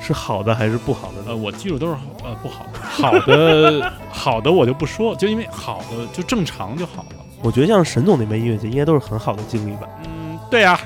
[0.00, 1.24] 是好的还是不好的呢？
[1.28, 7.24] 呃，我记住都是好呃不好的，好的好的我就不说，就因为好的就正常就好了。
[7.40, 9.88] 我觉得像沈总那边音乐节应该都是很好的经历吧。
[10.04, 10.78] 嗯，对呀、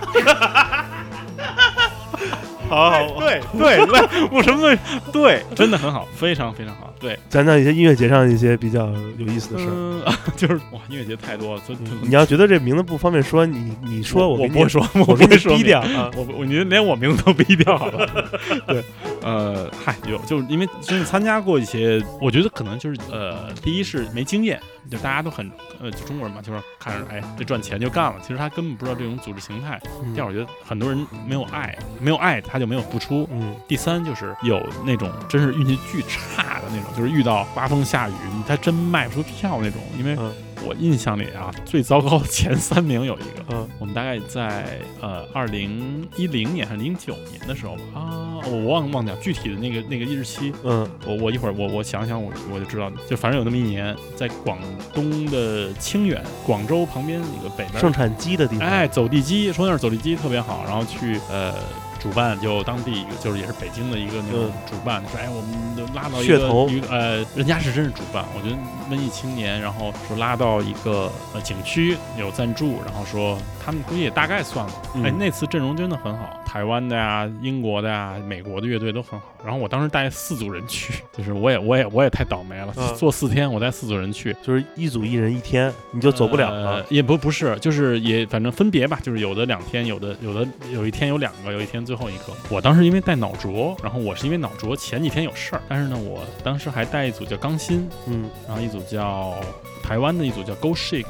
[2.68, 4.78] 好好，对对对，我什么东西？
[5.12, 6.92] 对，真的很好，非常非常好。
[7.00, 8.86] 对，讲讲一些音乐节上一些比较
[9.18, 9.72] 有意思的事儿。
[9.72, 10.02] 嗯，
[10.36, 11.62] 就是哇，音乐节太多了，
[12.02, 16.10] 你要觉得这名字不方便说，你你说给你我不会说，我不会说低调啊。
[16.16, 18.06] 我我觉得连我名字都逼掉好了。
[18.66, 18.84] 对，
[19.22, 24.60] 呃，嗨，有就是因为真的参加过一些，我觉得可能就是呃，第一是没经验，
[24.90, 29.80] 就大家都很呃，就中国人嘛，就是看着哎这赚钱就干了，其实他根本不知道这种组织形态。
[30.02, 33.28] 嗯第二，我觉得很多人没有爱，没有爱他就没有付出。
[33.30, 38.12] 嗯，第三就是有那种真是运气巨差的那种，就是遇到刮风下雨，
[38.46, 39.80] 他真卖不出票那种。
[39.98, 40.32] 因为嗯
[40.66, 54.58] 我印象里啊，最糟糕的前三名有一个，嗯我们大概在呃二零一零年还是零九年的时候吧啊，我忘忘掉具体的那个那个日期，嗯我我一会儿我我想想我我就知道，就反正有那么一年，在广
[54.92, 58.66] 东的清远，广州旁边那个北边盛产鸡的地方。
[58.68, 61.54] 哎，走地鸡，说那儿走地鸡特别好，然后去呃。
[61.98, 66.48] 主办就当地一个，就是也是北京的一个那种嗯主办，说哎，我们就拉到一个
[66.88, 68.56] 呃，人家是真是主办，我觉得
[68.90, 75.04] 文艺青年，然后说拉到一个呃景区有赞助，然后说他们估计也大概算了，嗯。
[75.04, 79.26] 哎，那次阵容真的很好，台湾的呀、英国的呀、美国的乐队都很好。
[79.44, 86.84] 然后我当时带四组人去， 就是我也我也我也太倒霉了，嗯做四天我带四组人去，就是一组一人一天，你就走不了了呃。
[86.90, 92.24] 也不不是，就是也反正分别吧，就是有的两天，有的有的有一天有两个，有一天最后一个。
[92.48, 99.34] 我当时因为带脑浊，然后我是因为脑浊前几天有事儿，但是呢，我当时还带一组叫钢心，嗯然后一组叫
[99.82, 101.06] 台湾的一组叫 Go Shake。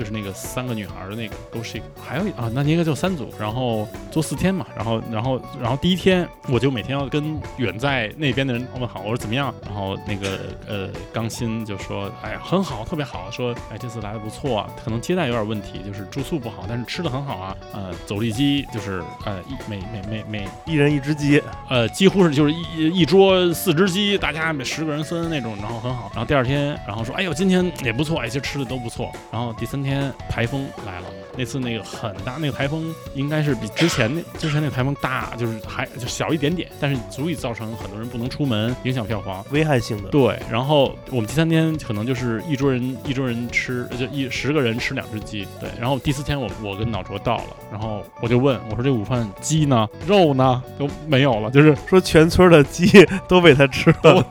[0.00, 26.10] 就是那个三个女孩的那个 Go Shake，还有一啊，那应该就三组，然后做四天嘛，然后然后然后第一天我就每天要跟远在那边的人问好，我说怎么样，然后那个呃钢心就说哎呀很好，特别好，说哎这次来的不错啊，可能接待有点问题，就是住宿不好，但是吃的很好啊，呃走地鸡就是呃一每每每每一人一只鸡，呃，几乎是就是一一桌四只鸡，大家每十个人分那种，然后很好。
[26.14, 29.12] 然后第二天，然后说，哎呦，今天也不错，哎，其实吃的都不错。
[29.32, 29.89] 然后第三天
[30.28, 39.44] 台风来了，那次那个很大，那个台风应该是比之前那之前那个台风大，就是还就小一点点，但是足以造成很多人不能出门，影响票房。
[39.50, 40.08] 危害性的。
[40.10, 45.46] 对，然后我们第三天可能就是一桌人一桌人吃，就一十个人吃两只鸡。
[45.58, 54.24] 对，然后第四天我我跟脑浊到了，然后我就问我说这午饭鸡呢，肉呢都没有了，就是说全村的鸡 都被他吃了。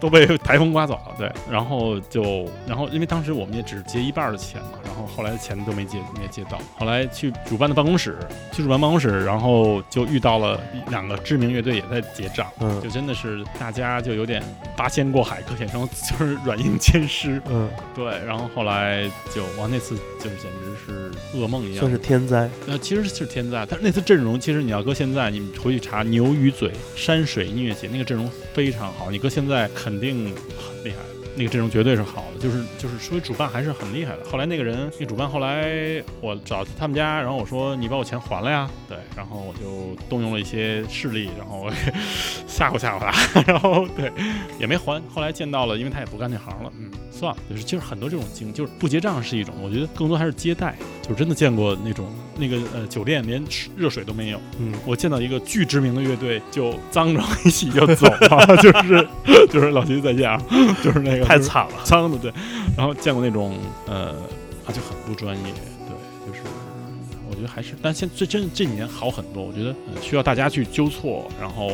[0.00, 1.14] 都被台风刮走了。
[1.18, 6.58] 对，然后就然后因为当时我们也只结一半的钱嘛，然后后后来的钱都没借没借到。
[6.78, 8.18] 后来去主办的办公室，
[8.52, 12.50] 去主办办公室，然后就遇到了两个知名乐队也在结账。
[12.60, 14.42] 嗯就真的是大家就有点
[14.76, 17.40] 八仙过海，各显生，就是软硬兼施。
[17.46, 21.90] 嗯，对，然后后来就哇，那次就是简直是噩梦一样算。
[21.90, 22.48] 是天灾。
[22.66, 30.96] 呃，其实是天灾，但是那次阵容，其实你要搁现在，你们回去查牛鱼嘴山水音乐节那个阵容非常好，你搁现在肯定很厉害。
[31.36, 34.24] 那个阵容绝对是好的，就是就是说主办还是很厉害的。
[34.24, 41.70] 后来那个人，那主办后来我找他们家，然后我说你把我钱还了呀，对，然后我就动用了一些势力，然后我
[42.48, 44.10] 吓唬吓唬他，然后对
[44.58, 45.02] 也没还。
[45.12, 52.06] 后来见到了，因为他也不干这行了，嗯，算了，就是就是很多这种经，就是不结账是一种，我觉得更多还是接待，就是真的见过那种
[52.38, 53.42] 那个呃酒店连
[53.76, 54.40] 热水都没有。
[54.58, 59.08] 嗯，我见到一个巨知名的乐队就脏着一起就走了， 就是
[59.50, 60.40] 就是老徐再见啊，
[60.84, 61.72] 就是那个太惨了。
[61.84, 62.30] 脏的对，
[62.76, 63.56] 然后见过那种
[63.86, 64.10] 呃
[64.66, 65.42] 啊就很不专业，
[65.88, 66.42] 对，就是
[67.30, 71.70] 我觉得还是，但现这真这几年好很多，我觉得、呃需要大家去纠错，然后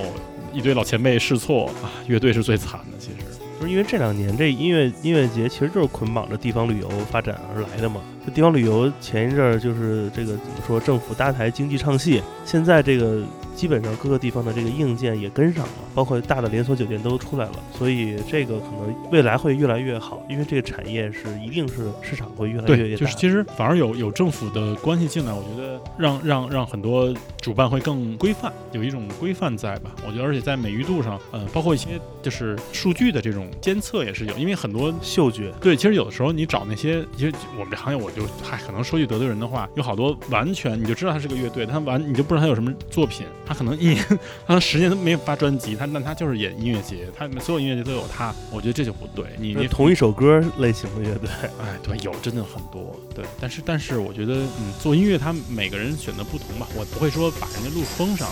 [0.53, 3.17] 一堆老前辈试错啊，乐队是最惨的，其实。
[3.65, 8.01] 是因为这两年这音乐音乐节其实就是捆绑着地方旅游发展而来的嘛。
[8.25, 13.23] 这地方旅游前一阵儿就是这个怎么说，政府搭台经济唱戏，现在这个
[13.55, 22.97] 基本上各个地方的这个硬件也跟上了，包括大的连锁酒店都出来了，所以这个可能未来会越来越好，因为这个产业是一定是市场会越来越。
[22.97, 29.93] 就是其实反而有有政府的关系进来，我觉得让让让很多主办会更规范，有一种规范在吧？
[30.07, 49.25] 我觉得，而且在美誉度上，呃，包括一些就是数据的这种监测也是有，因为很多嗅觉，对，其实有的时候你找那些，其实我们这行业，我就嗨，可能说句得罪人的话，有好多完全你就知道他是个乐队，他完你就不知道他有什么作品，他可能一年， 他十年都没有发专辑，他但他就是演音乐节，他所有音乐节都有他，我觉得这就不对。
[49.39, 51.29] 你你同一首歌类型的乐队，
[51.61, 58.29] 哎，对，有真的很多，对，但是但是我觉得，嗯，做音乐他每个人选择不同吧，我不会说把人家路封上，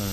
[0.00, 0.08] 嗯，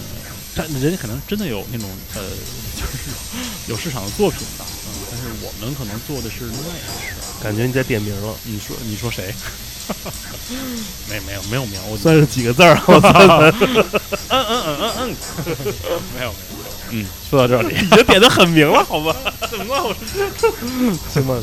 [0.55, 2.21] 但人家可能真的有那种呃，
[2.77, 7.15] 就是有市场的作品吧，嗯，但是我们可能做的是另外一回事。
[7.43, 9.33] 感觉你在点名了，你说你说谁？
[11.09, 12.79] 没 没有没有名，我算是几个字儿？
[12.87, 13.85] 我算算，嗯
[14.29, 15.15] 嗯嗯嗯嗯，
[16.17, 16.33] 没有没有，
[16.91, 19.15] 嗯，说到这里，已经点的很明了，好吧？
[19.49, 19.83] 怎么了？
[19.83, 19.95] 我
[21.11, 21.35] 行吧，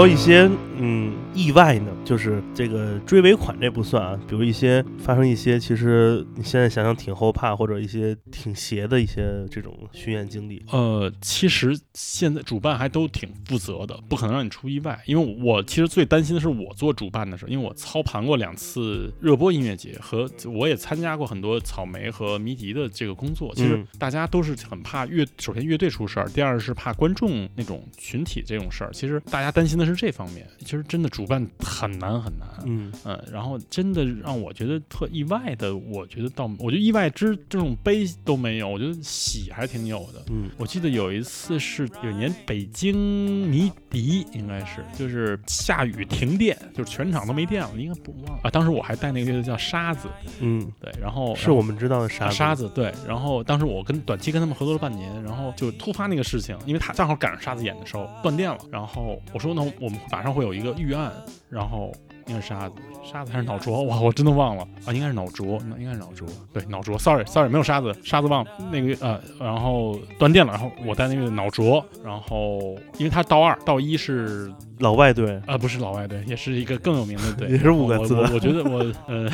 [0.00, 0.48] 有一些
[0.78, 1.89] 嗯意外呢？
[2.10, 10.60] 就是这个追尾款这不算啊，比如一些发生一些其实你现在想想挺后怕，或者一些挺邪的一些这种巡演经历。
[10.72, 15.00] 呃，其实现在主办还都挺负责的，不可能让你出意外。
[15.06, 23.54] 因为我其实最担心的是我做主办的时候，因为我操盘过两次热播音乐节，和我也参加过很多草莓和迷笛的这个工作。
[23.54, 28.90] 其实嗯大家都是很怕乐，首先乐队出事儿，第二是怕观众那种群体这种事儿。
[28.92, 30.44] 其实大家担心的是这方面。
[30.58, 32.48] 其实真的主办很难很难。
[32.64, 40.22] 嗯嗯，然后真的让我觉得特意外的，我觉得到，我觉得意外之这种悲都没有，我觉得喜还挺有的。
[40.30, 48.50] 嗯我记得有一次是有一年北京迷笛，应该是就是下雨停电，就是全场都没电了，应该不忘了啊。
[48.50, 50.08] 当时我还带那个乐队叫沙子，
[50.40, 61.12] 嗯，对，然后是我们知道的沙沙子对，然后当时我跟短期跟他们合作了半年，然后就突发那个事情，因为他正好赶上沙子演的时候断电了，然后我说那我们马上会有一个预案，
[61.50, 61.92] 然后
[62.26, 64.62] 应该是沙子，沙子还是脑浊，哇，我真的忘了。
[64.86, 68.50] 啊，应该是脑浊，应该是脑浊，对，脑浊，sorry sorry，没有沙子，沙子忘了。
[68.70, 78.14] 那个呃，然后断电了，然后我带那个脑浊，然后因为它刀二刀一是老外队，啊，不是老外队，也是一个更有名的队， 也是五个字。
[78.14, 79.30] 我我我觉得我呃，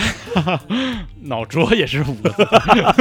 [1.23, 2.45] 脑浊也是五个字，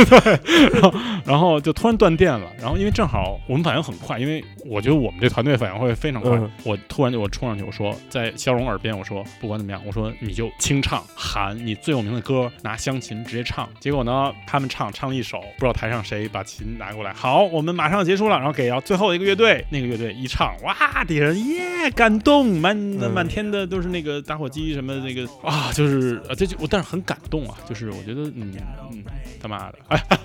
[0.05, 0.93] 对， 然后
[1.25, 6.51] 然后就突然断电了，然后因为正好我们反应很快，因为我觉得我们这团队反应会非常快，嗯。
[6.63, 11.03] 我突然就我冲上去，我说在肖荣耳边我说不管怎么样，我说你就清唱。
[11.15, 13.67] 喊你最有名的歌，拿湘琴直接唱。
[13.79, 28.53] 结果呢，他们唱唱了一首，不知道台上谁把琴拿过来，好，我们马上结束了，然后给到最后一个乐队，那个乐队一唱，哇，底下人耶感动，满嗯满天的都是那个打火机什么那个啊，就是啊，这就我但是很感动啊，就是我觉得嗯
[28.91, 29.03] 嗯
[29.41, 30.03] 他妈的，哎。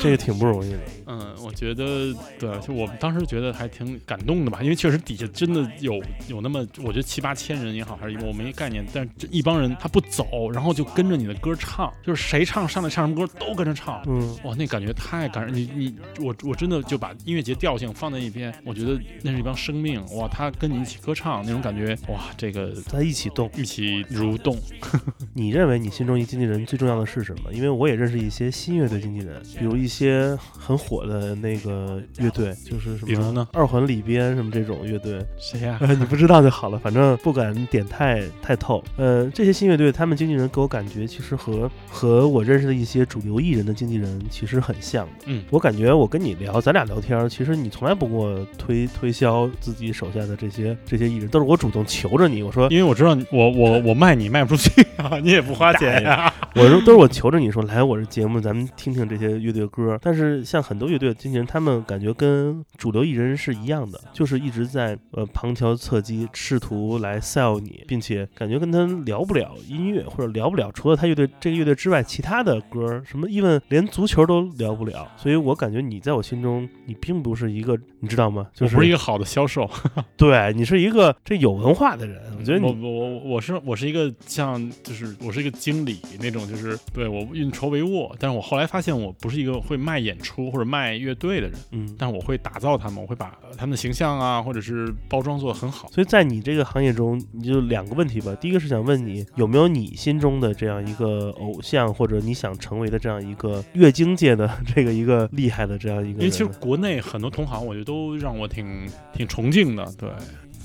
[0.00, 0.78] 这个挺不容易的。
[1.06, 14.02] 嗯，我觉得对，就我们当时觉得还挺感动的吧，因为确实底下真的有有那么，我觉得七八千人也好，还是我没概念，但是这一帮人他不走，然后就跟着你的歌唱，就是谁唱上来唱什么歌都跟着唱。
[14.06, 15.54] 嗯，哇，那感觉太感人！
[15.54, 23.50] 你你我我真的就把音乐节调性放在一边，我觉得那是一帮生命哇，他跟你一起歌唱那种感觉，哇，这个在一起动。
[23.56, 24.56] 一起蠕动。
[25.34, 27.52] 你认为你心中一经纪人最重要的是什么？
[27.52, 38.82] 因为我也认识一些新乐队经纪人，比如一些很火的那个乐队，就是什么，比如呢二环里边什么这种乐队，谁呀、呃，你不知道就好了，反正不敢点太太透。
[38.96, 45.12] 呃，这些新乐队，他们经纪人给我感觉其实和和我认识的一些主流艺人的经纪人其实很像的。
[45.26, 59.98] 嗯我感觉我跟你聊，咱俩聊天，其实你从来不给我推推销自己手下的这些这些艺人，都是我主动求着你，我说因为我知道你我我我卖你卖不出去啊， 你也不花钱呀、我说都是我求着你说来我这节目，咱们听听这些乐队歌。
[60.00, 75.08] 但是像很多乐队的经纪人，他们感觉跟主流艺人是一样的，就是一直在呃旁敲侧击，试图来 sell 你，并且感觉跟他聊不了音乐，或者聊不了除了他乐队这个乐队之外其他的歌，什么 even 连足球都聊不了。
[75.16, 78.46] 所以我感觉你在我心中，你并不是一个，你知道吗？
[78.52, 79.70] 就是我不是一个好的销售。
[80.16, 80.89] 对你是一个
[81.24, 88.14] 这有文化的人，我觉得我你我我我是我是一个像就是我是一个经理那种，就是对我运筹帷幄。
[88.18, 91.96] 但是我后来发现我不是一个会卖演出或者卖乐队的人，嗯。
[91.98, 95.88] 但是我会打造他们，我会把他们的形象啊或者是包装做得很好。
[95.90, 98.34] 所以在你这个行业中，你就两个问题吧。
[98.40, 106.20] 第一个是想问你有没有你心中的这样一个偶像，或者你想成为的这样一个乐经界的这个一个厉害的这样一个。
[106.20, 110.08] 因为其实国内很多同行，我觉得都让我挺挺崇敬的，对。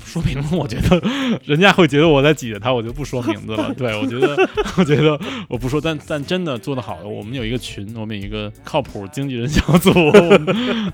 [0.05, 1.01] 说名字，我觉得
[1.43, 3.73] 人家会觉得我在挤着他，我就不说名字了。
[3.75, 4.37] 对我觉得，
[4.77, 9.91] 我觉得我不说，但但真的做得好的，我们有一个群，我们有一个靠谱经纪人小组，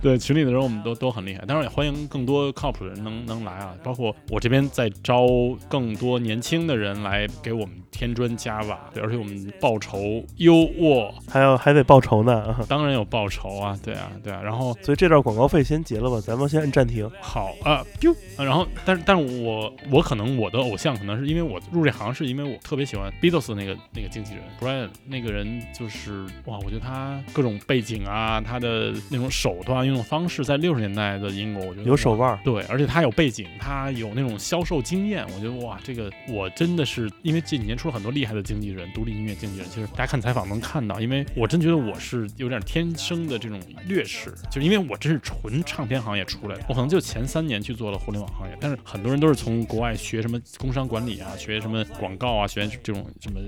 [0.02, 1.44] 对群里的人我们都都很厉害。
[1.46, 5.28] 当然也欢迎更多靠谱的人能能来啊，包括我这边在招
[5.68, 12.66] 更多年轻的人来给我们添砖加瓦，对，而且我们报酬优渥，还要还得报仇呢啊！
[12.68, 17.10] 当然有报酬啊，对啊，对啊，然后所以这段广告费先结了吧，咱们先按暂停。
[17.20, 32.40] 好啊，丢、啊然后但是是但是我我可能我的偶像可能是因为我入这行是因为我特别喜欢 Beatles 那个那个经纪人 Brian 那个人就是哇，我觉得他各种背景啊，他的那种手段运用方式，在六十年代的英国，我觉得有手腕儿。
[32.44, 53.40] 对，而且他有背景，他有那种销售经验，我觉得哇，这个我真的是因为这几年出了很多厉害的经纪人，独立音乐经纪人，其实大家看采访能看到，因为我真觉得我是有点天生的这种劣势，就是因为我真是纯唱片行业出来的，我可能就前三年去做了互联网行业，但是很多人都是从国外学什么工商管理啊，学什么广告啊，学这种什么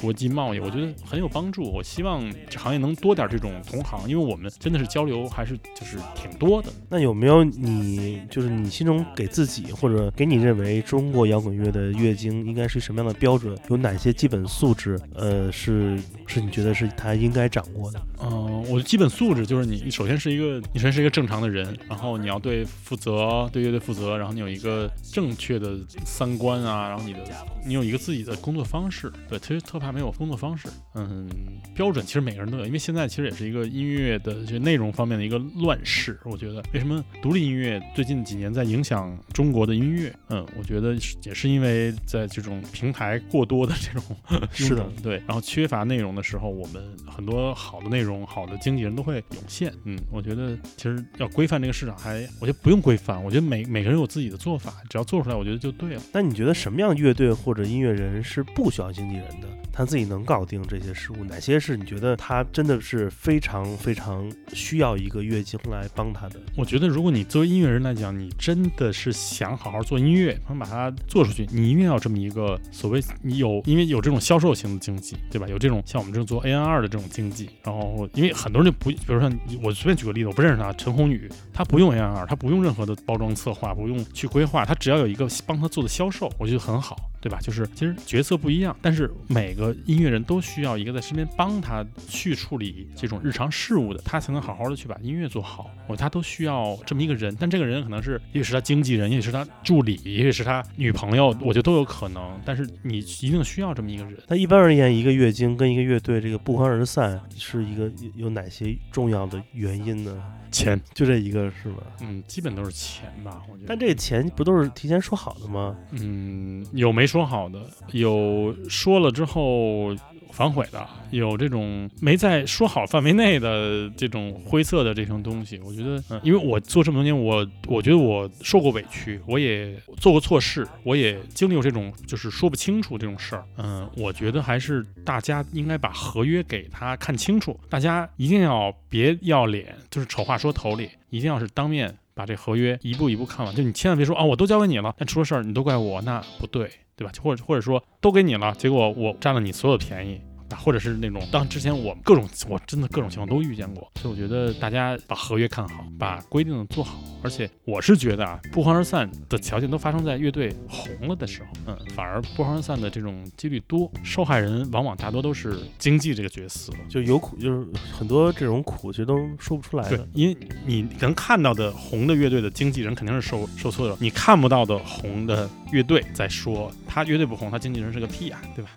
[0.00, 1.64] 国际贸易，我觉得很有帮助。
[1.64, 6.68] 我希望这行业能多点这种同行，因为我们真的是交流还是就是挺多的。
[6.88, 13.58] 那有没有你就是你心中给自己或者给你认为中国摇滚乐的乐经应该是什么样的标准？
[13.68, 14.96] 有哪些基本素质？
[15.12, 18.00] 呃，是是你觉得是他应该掌握的？
[18.22, 27.20] 嗯，我的基本素质就是你，你首先是一个，你首先是一个正常的人，然后你要对负责，对乐队负责，然后你有一个正确的三观啊，然后你的
[27.64, 29.12] 你有一个自己的工作方式。
[29.28, 30.68] 对，其实特怕没有工作方式。
[30.94, 31.28] 嗯，
[31.74, 36.18] 标准其实每个人都有，因为现在其实也是一个音乐的就内容方面的一个乱世。
[36.24, 40.14] 我觉得为什么独立音乐最近几年在影响中国的音乐？
[40.28, 44.16] 嗯，我觉得是也是因为在这种平台过多的这种
[44.52, 49.72] 是的对，然后缺乏内容的时候，我们很多好的内容、好的经纪人都会涌现。
[49.84, 56.02] 嗯，我觉得其实要规范这个市场还，我觉得不用规范，我觉得每每个人有自己的做法，只要做出来，我觉得就对了。
[56.12, 59.48] 那你觉得什么样的乐队或者音乐人是不需要经纪人的？
[59.76, 61.24] 他自己能搞定这些事物？
[61.24, 66.40] 哪些是你觉得他真的是非常非常需要一个乐经来帮他的？
[66.56, 75.48] 我觉得，如果你作为音乐人来讲，你真的是想好好做音乐，想把它做出去，你一定要这么一个所谓你有，因为有这种销售型的经济，对吧？
[75.48, 79.28] 有这种像我们这种做 A N 二的这种经济，然后因为很多人就不，比如说
[79.60, 86.96] 我随便举个例子，我不认识他，陈鸿宇，他不用 A N 二，他不用任何的包装策划，不用去规划，他只要有一个帮他做的销售，我觉得很好。
[87.24, 87.38] 对吧？
[87.40, 95.70] 就是其实角色不一样，但是每个音乐人都需要一个在身边帮他去处理这种日常事务的，他才能好好的去把音乐做好。
[95.86, 102.38] 我他都需要这么一个人，但这个人可能是也许是他经纪人，也许是他助理，也许是他女朋友，我觉得都有可能。
[102.44, 104.18] 但是你一定需要这么一个人。
[104.28, 107.84] 那一般而言，一个乐经跟一个乐队这个不欢而散，是一个
[108.16, 110.22] 有有哪些重要的原因呢？
[110.50, 111.82] 钱，就这一个是吧？
[112.00, 113.66] 嗯，基本都是钱吧，我觉得。
[113.66, 115.76] 但这个钱不都是提前说好的吗？
[115.90, 117.60] 嗯，有没说好的，
[117.92, 119.94] 有说了之后
[120.32, 125.60] 反悔的，有这种没在说好范围内的这种灰色的这种东西。
[125.64, 133.44] 我觉得，嗯，因为我做这么多年，我我觉得我受过委屈，我也做过错事，我也经历过这种就是说不清楚这种事儿。
[133.58, 141.96] 嗯，我觉得还是大家应该把合约给他看清楚，大家一定要别要脸，就是丑话说头里，一定要是当面。
[142.16, 147.12] 把这合约一步一步看完，就你千万别说啊，我都交给你了，但出了事儿你都怪我，那不对，对吧？
[147.22, 150.20] 或者或者说都给你了，结果我占了你所有便宜，
[150.54, 166.72] 啊，或者是那种当之前我各种我真的各种情况都遇见过，所以我觉得大家把合约看好，把规定做好，而且我是觉得啊，不欢而散的条件都发生在乐队红了的时候，嗯，反而不欢而散的这种几率多，受害人往往大多都是经济这个角色。
[166.88, 178.70] 就有苦，就是很多这种苦，其实都说不出来的。，对因为你能看到的红的乐队的经纪人肯定是受受挫的，你看不到的红的乐队在说他乐队不红，他经纪人是个屁啊，对吧？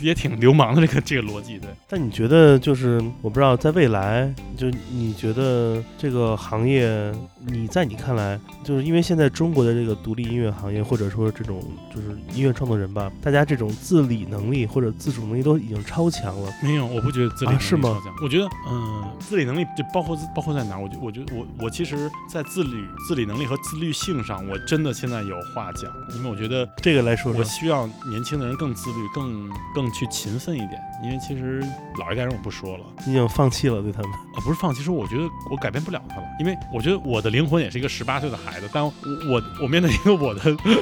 [0.00, 1.70] 也挺流氓的这个这个逻辑，对。
[1.88, 7.12] 但你觉得，就是我不知道，在未来，就你觉得这个行业，
[7.46, 11.62] 你在你看来，就是因为现在中国的这个独立音乐行业，或者说这种
[11.94, 16.50] 就是音乐创作人吧，大家这种自理能力或者自主能力都已经超强了。
[16.62, 20.80] 没有，我不觉得自理能力啊是吗超强我觉得，嗯，自理能力就包括包括在哪儿？
[20.80, 31.62] 我觉我觉得我我其实，在自理自理能力和自律性上，我真的现在有话讲，因为我觉得这个来说说，我希望年轻的人更自律，更更去勤奋一点，因为其实
[31.98, 32.84] 老一代人我不说了。
[33.04, 34.10] 你已经放弃了对他们。
[34.34, 38.90] 啊，不是放弃，是我觉得我改变不了他了，因为我觉得我的灵魂也是一个十八岁的孩子，但我
[39.30, 40.40] 我我面对一个我的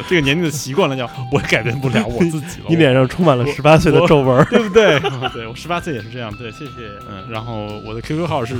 [0.08, 2.66] 这个年龄的习惯来讲，我也改变不了我自己了。
[2.70, 4.44] 你脸上充满了我十八岁的皱纹。
[4.46, 5.00] 对不对？
[5.34, 6.72] 对我十八岁也是这样，对，谢谢。
[7.10, 8.54] 嗯，然后我的 QQ 号是，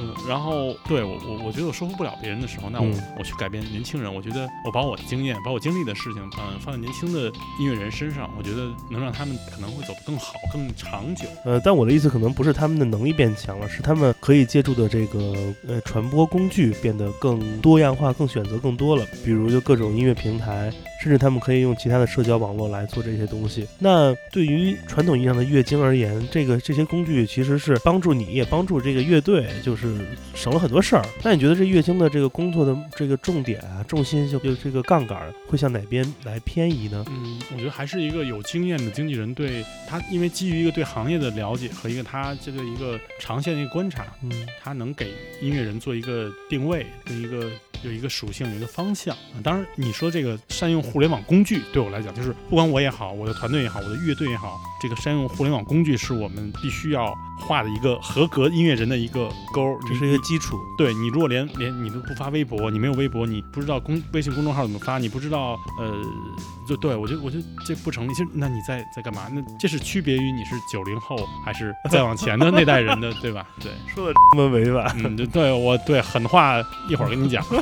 [0.00, 11.26] 嗯，然后对我我我觉得我说服不了别人的时候，那我、嗯我去改变年轻人，我觉得我把我的经验，把我经历的事情，嗯，放在年轻的音乐人身上，我觉得能让他们可能会走得更好、更长久。
[11.44, 15.34] 呃，但我的意思可能不是他们的能力变强了，是他们可以借助的这个
[15.68, 19.04] 呃传播工具变得更多样化、更选择更多了。
[19.24, 23.66] 比如就各种音乐平台，甚至他们可以用其他的社交网络来做这些东西。
[23.78, 29.96] 那对于传统意义上的乐经而言，这个这些工具其实是帮助你，也帮助这个乐队，就是
[30.34, 31.04] 省了很多事儿。
[31.22, 37.04] 那你觉得这乐经的这个工作的这个重点啊、重心就就这个杠杆儿会向哪边来偏移呢？
[37.08, 44.30] 嗯，我觉得还是一个有经验的经纪人对他，因为基于一个对行业的了解和一个他这个一个长线的一个观察，嗯
[44.62, 47.50] 他能给音乐人做一个定位，跟一个
[47.82, 49.14] 有一个属性，有一个方向。
[49.14, 59.78] 啊当然，你说这个善用互联网工具，对我来讲，就是不管我也好，我的团队也好，我的乐队也好，这个善用互联网工具是我们必须要画的一个合格音乐人的一个勾儿。
[59.86, 60.56] 这是一个基础。
[60.76, 66.02] 对你，如果连连你都不发微博，你没有微博，你不知道公微信公众号怎么发，你不知道呃，
[66.66, 68.14] 就对我就我就这不成立。
[68.14, 69.28] 其实那你在在干嘛？
[69.32, 73.46] 那这是区别于你是九零后 还是 再往前的那代人的，对吧？
[73.60, 77.44] 对，说的这么委婉，嗯，对对，我对狠话一会儿跟你讲。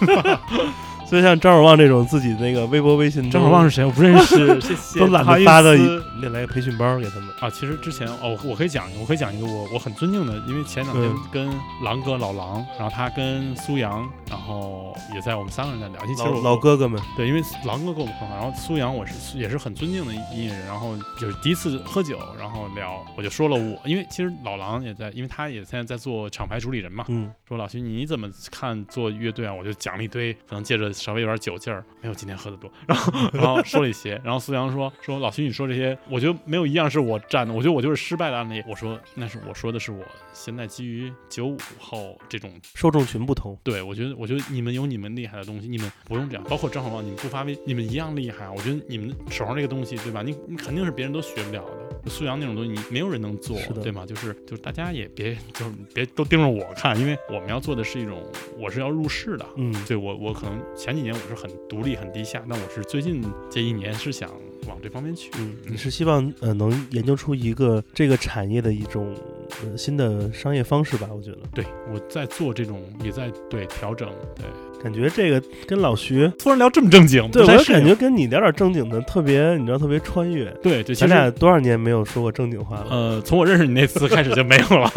[1.09, 3.84] 所以像张守望这种自己那个微博、微信，张守望是谁？
[3.84, 5.00] 我不认识， 谢谢。
[5.00, 7.28] 都懒得发的思，你得来个培训班给他们。
[7.40, 11.48] 啊，其实之前哦，我可以讲，我可以讲一个我我很尊敬的，因为前两天嗯跟
[11.82, 16.06] 狼哥老狼，然后他跟苏阳，然后也在我们三个人在聊。
[16.06, 29.54] 其实老老哥哥们，对，因为狼哥跟我们很好，然后苏阳我是也是很尊敬的音乐人，然后就是第一次喝酒，然后聊，我就说了我，因为其实老狼也在，因为他也现在在做厂牌主理人嘛，嗯，说老徐你怎么看做乐队啊？
[29.54, 38.62] 我就讲了一堆，可能借着稍微有点酒劲儿，没有今天喝的多，然后然后 说了一些，然后苏阳说说老徐你说这些，我觉得没有一样是我占的，我觉得我就是失败的案例。
[38.68, 46.44] 我说那是我说的是我现在基于九五后这种受众群不同，对，我觉得，我觉得你们有你们厉害的东西，你们不用这样。
[46.49, 48.53] 包括张小旺，你们不发微，你们一样厉害啊。
[48.53, 50.22] 我觉得你们手上这个东西，对吧？
[50.22, 51.88] 你你肯定是别人都学不了的。
[52.09, 54.04] 苏阳那种东西，你没有人能做，对吗？
[54.06, 58.22] 就是就是大家也别就是别都盯着我看，因为我们要做的是一种，
[58.59, 59.46] 我是要入世的。
[59.56, 64.30] 嗯，对我我可能前几年我是很独立很低下，但我是最近这一年是想
[64.66, 65.30] 往这方面去。
[65.38, 69.14] 嗯，你是希望呃能研究出一个这个产业的一种
[69.62, 71.09] 呃新的商业方式吧？
[71.12, 74.44] 我觉得，对我在做这种，也在对调整，对。
[74.83, 80.51] 感觉这个跟老徐，突然聊这么正经，对我感觉跟你聊点正经的特别，你知道特别穿越。
[80.62, 84.91] 对咱俩多少年没有说过正经话了，呃，从我认识你那次开始就没有了。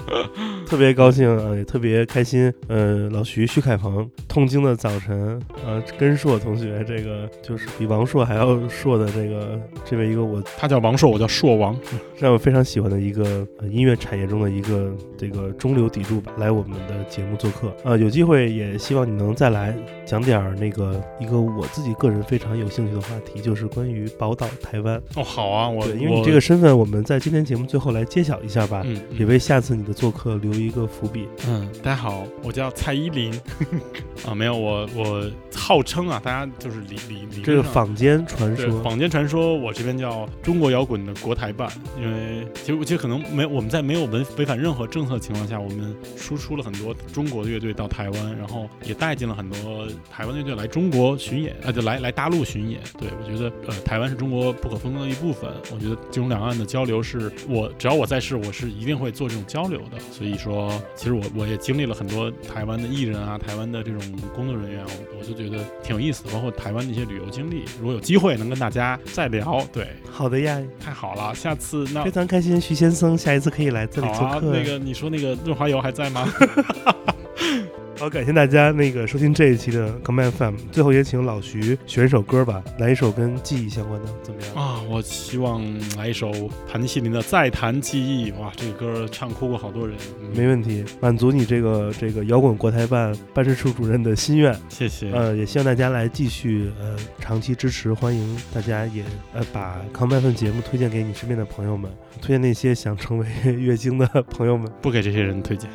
[0.66, 2.52] 特别高兴啊，也特别开心。
[2.68, 11.76] 呃，老徐徐凯鹏，痛经的早晨，呃，根硕同学，这个就是比王硕还要硕的这个这位一个我他叫王硕，我叫硕王。
[12.18, 17.74] 让我非常喜欢的一个、呃、音乐产业中的一个这个中流砥柱吧，来我们的节目做客。
[17.82, 25.00] 呃，有机会也希望你能再来讲点儿那个一个我自己个人非常有兴趣的话题，就是关于宝岛台湾。
[25.16, 31.28] 哦，好啊，我，因为你这个身份，我们在今天节目最后来揭晓一下吧，嗯也为下次你的做客留一个伏笔。
[31.46, 33.32] 嗯，大家好，我叫蔡依林。
[34.26, 52.80] 啊，没有我我号称啊，大家就是理理理这个坊间传说，坊间传说，我这边叫中国摇滚的国台办，因为其实其实可能没我们在没有违违反任何政策的情况下，我们输出了很多中国的乐队到台湾，然后也带进了很多台湾乐队来中国巡演，啊，就来来大陆巡演。
[52.96, 55.50] 对我觉得，呃，台湾是中国不可分割的一部分。
[55.74, 59.98] 我觉得这种两岸的交流是我只要我在世，我是一定会做这种交流的。
[60.12, 64.00] 所以说，其实我我也经历了很多台湾的艺人啊，台湾的这种
[64.32, 67.64] 工作人员，我我就觉得挺有意思的，包括台湾的一些旅游经历。
[67.80, 74.40] 如果有机会能跟大家再聊，对，好的呀，太好了，下次那非常开心，徐先生下一次可以来这里做客。
[74.56, 76.32] 那个你说那个润滑油还在吗？
[77.98, 80.56] 好，感谢大家那个收听这一期的 Command FM。
[80.72, 84.54] 最后也请老徐选一首歌吧，来一首跟记忆相关的，怎么样？
[84.56, 85.62] 啊，我希望
[85.96, 86.32] 来一首
[86.66, 88.32] 谭西林的《再谈记忆》。
[88.40, 89.96] 哇，这个歌唱哭过好多人。
[90.20, 94.52] 嗯没问题，满足你这个这个摇滚国台办办事处主任的心愿。
[94.68, 95.12] 谢谢。
[95.12, 101.88] 呃，也希望大家来继续呃长期支持，欢迎大家也呃把 Command FM 节目推荐给你身边的朋友们，
[102.20, 104.68] 推荐那些想成为 月经的朋友们。
[104.80, 105.70] 不给这些人推荐。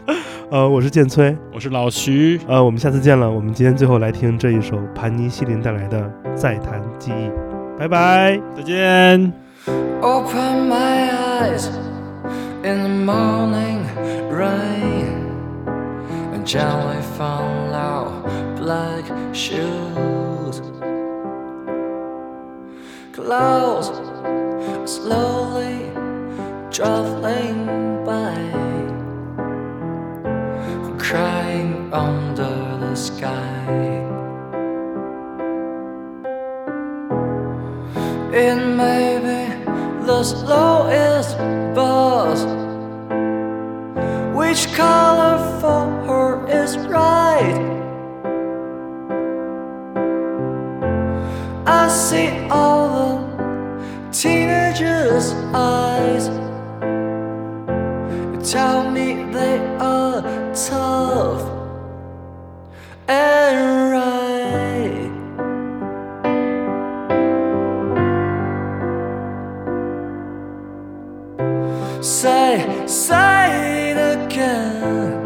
[0.49, 2.39] 呃，我是建崔，我是老徐。
[2.47, 3.29] 呃，我们下次见了。
[3.29, 7.27] 我们今天最后来听这一首盘尼西林带来的《再谈记忆》，
[7.77, 8.39] 拜拜。
[8.55, 9.33] 再见。
[10.01, 11.67] Open my eyes
[12.63, 13.83] in the morning
[14.31, 15.27] rain
[16.33, 18.07] and gently found out
[18.55, 20.61] black shoes.
[23.13, 23.91] Clouds
[24.85, 25.91] slowly
[26.71, 28.31] traveling by,
[31.07, 33.63] crying under the sky.
[38.33, 41.37] It may be the slowest
[41.73, 42.43] bus.
[44.35, 47.57] Which color for her is right?
[51.65, 56.46] I see all the teenagers' eyes.
[58.51, 60.21] Tell me they are
[60.53, 61.41] tough
[63.05, 65.11] and right.
[72.01, 75.17] Say, say it again.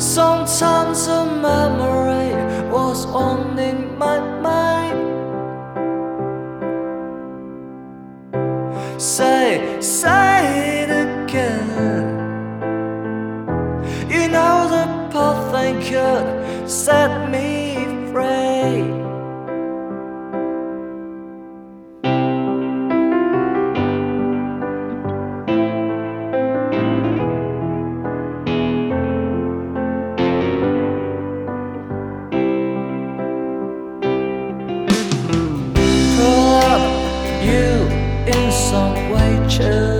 [0.00, 2.34] Sometimes a memory
[2.68, 4.29] was on in my
[15.90, 19.00] could set me free.
[38.50, 39.99] some way, too.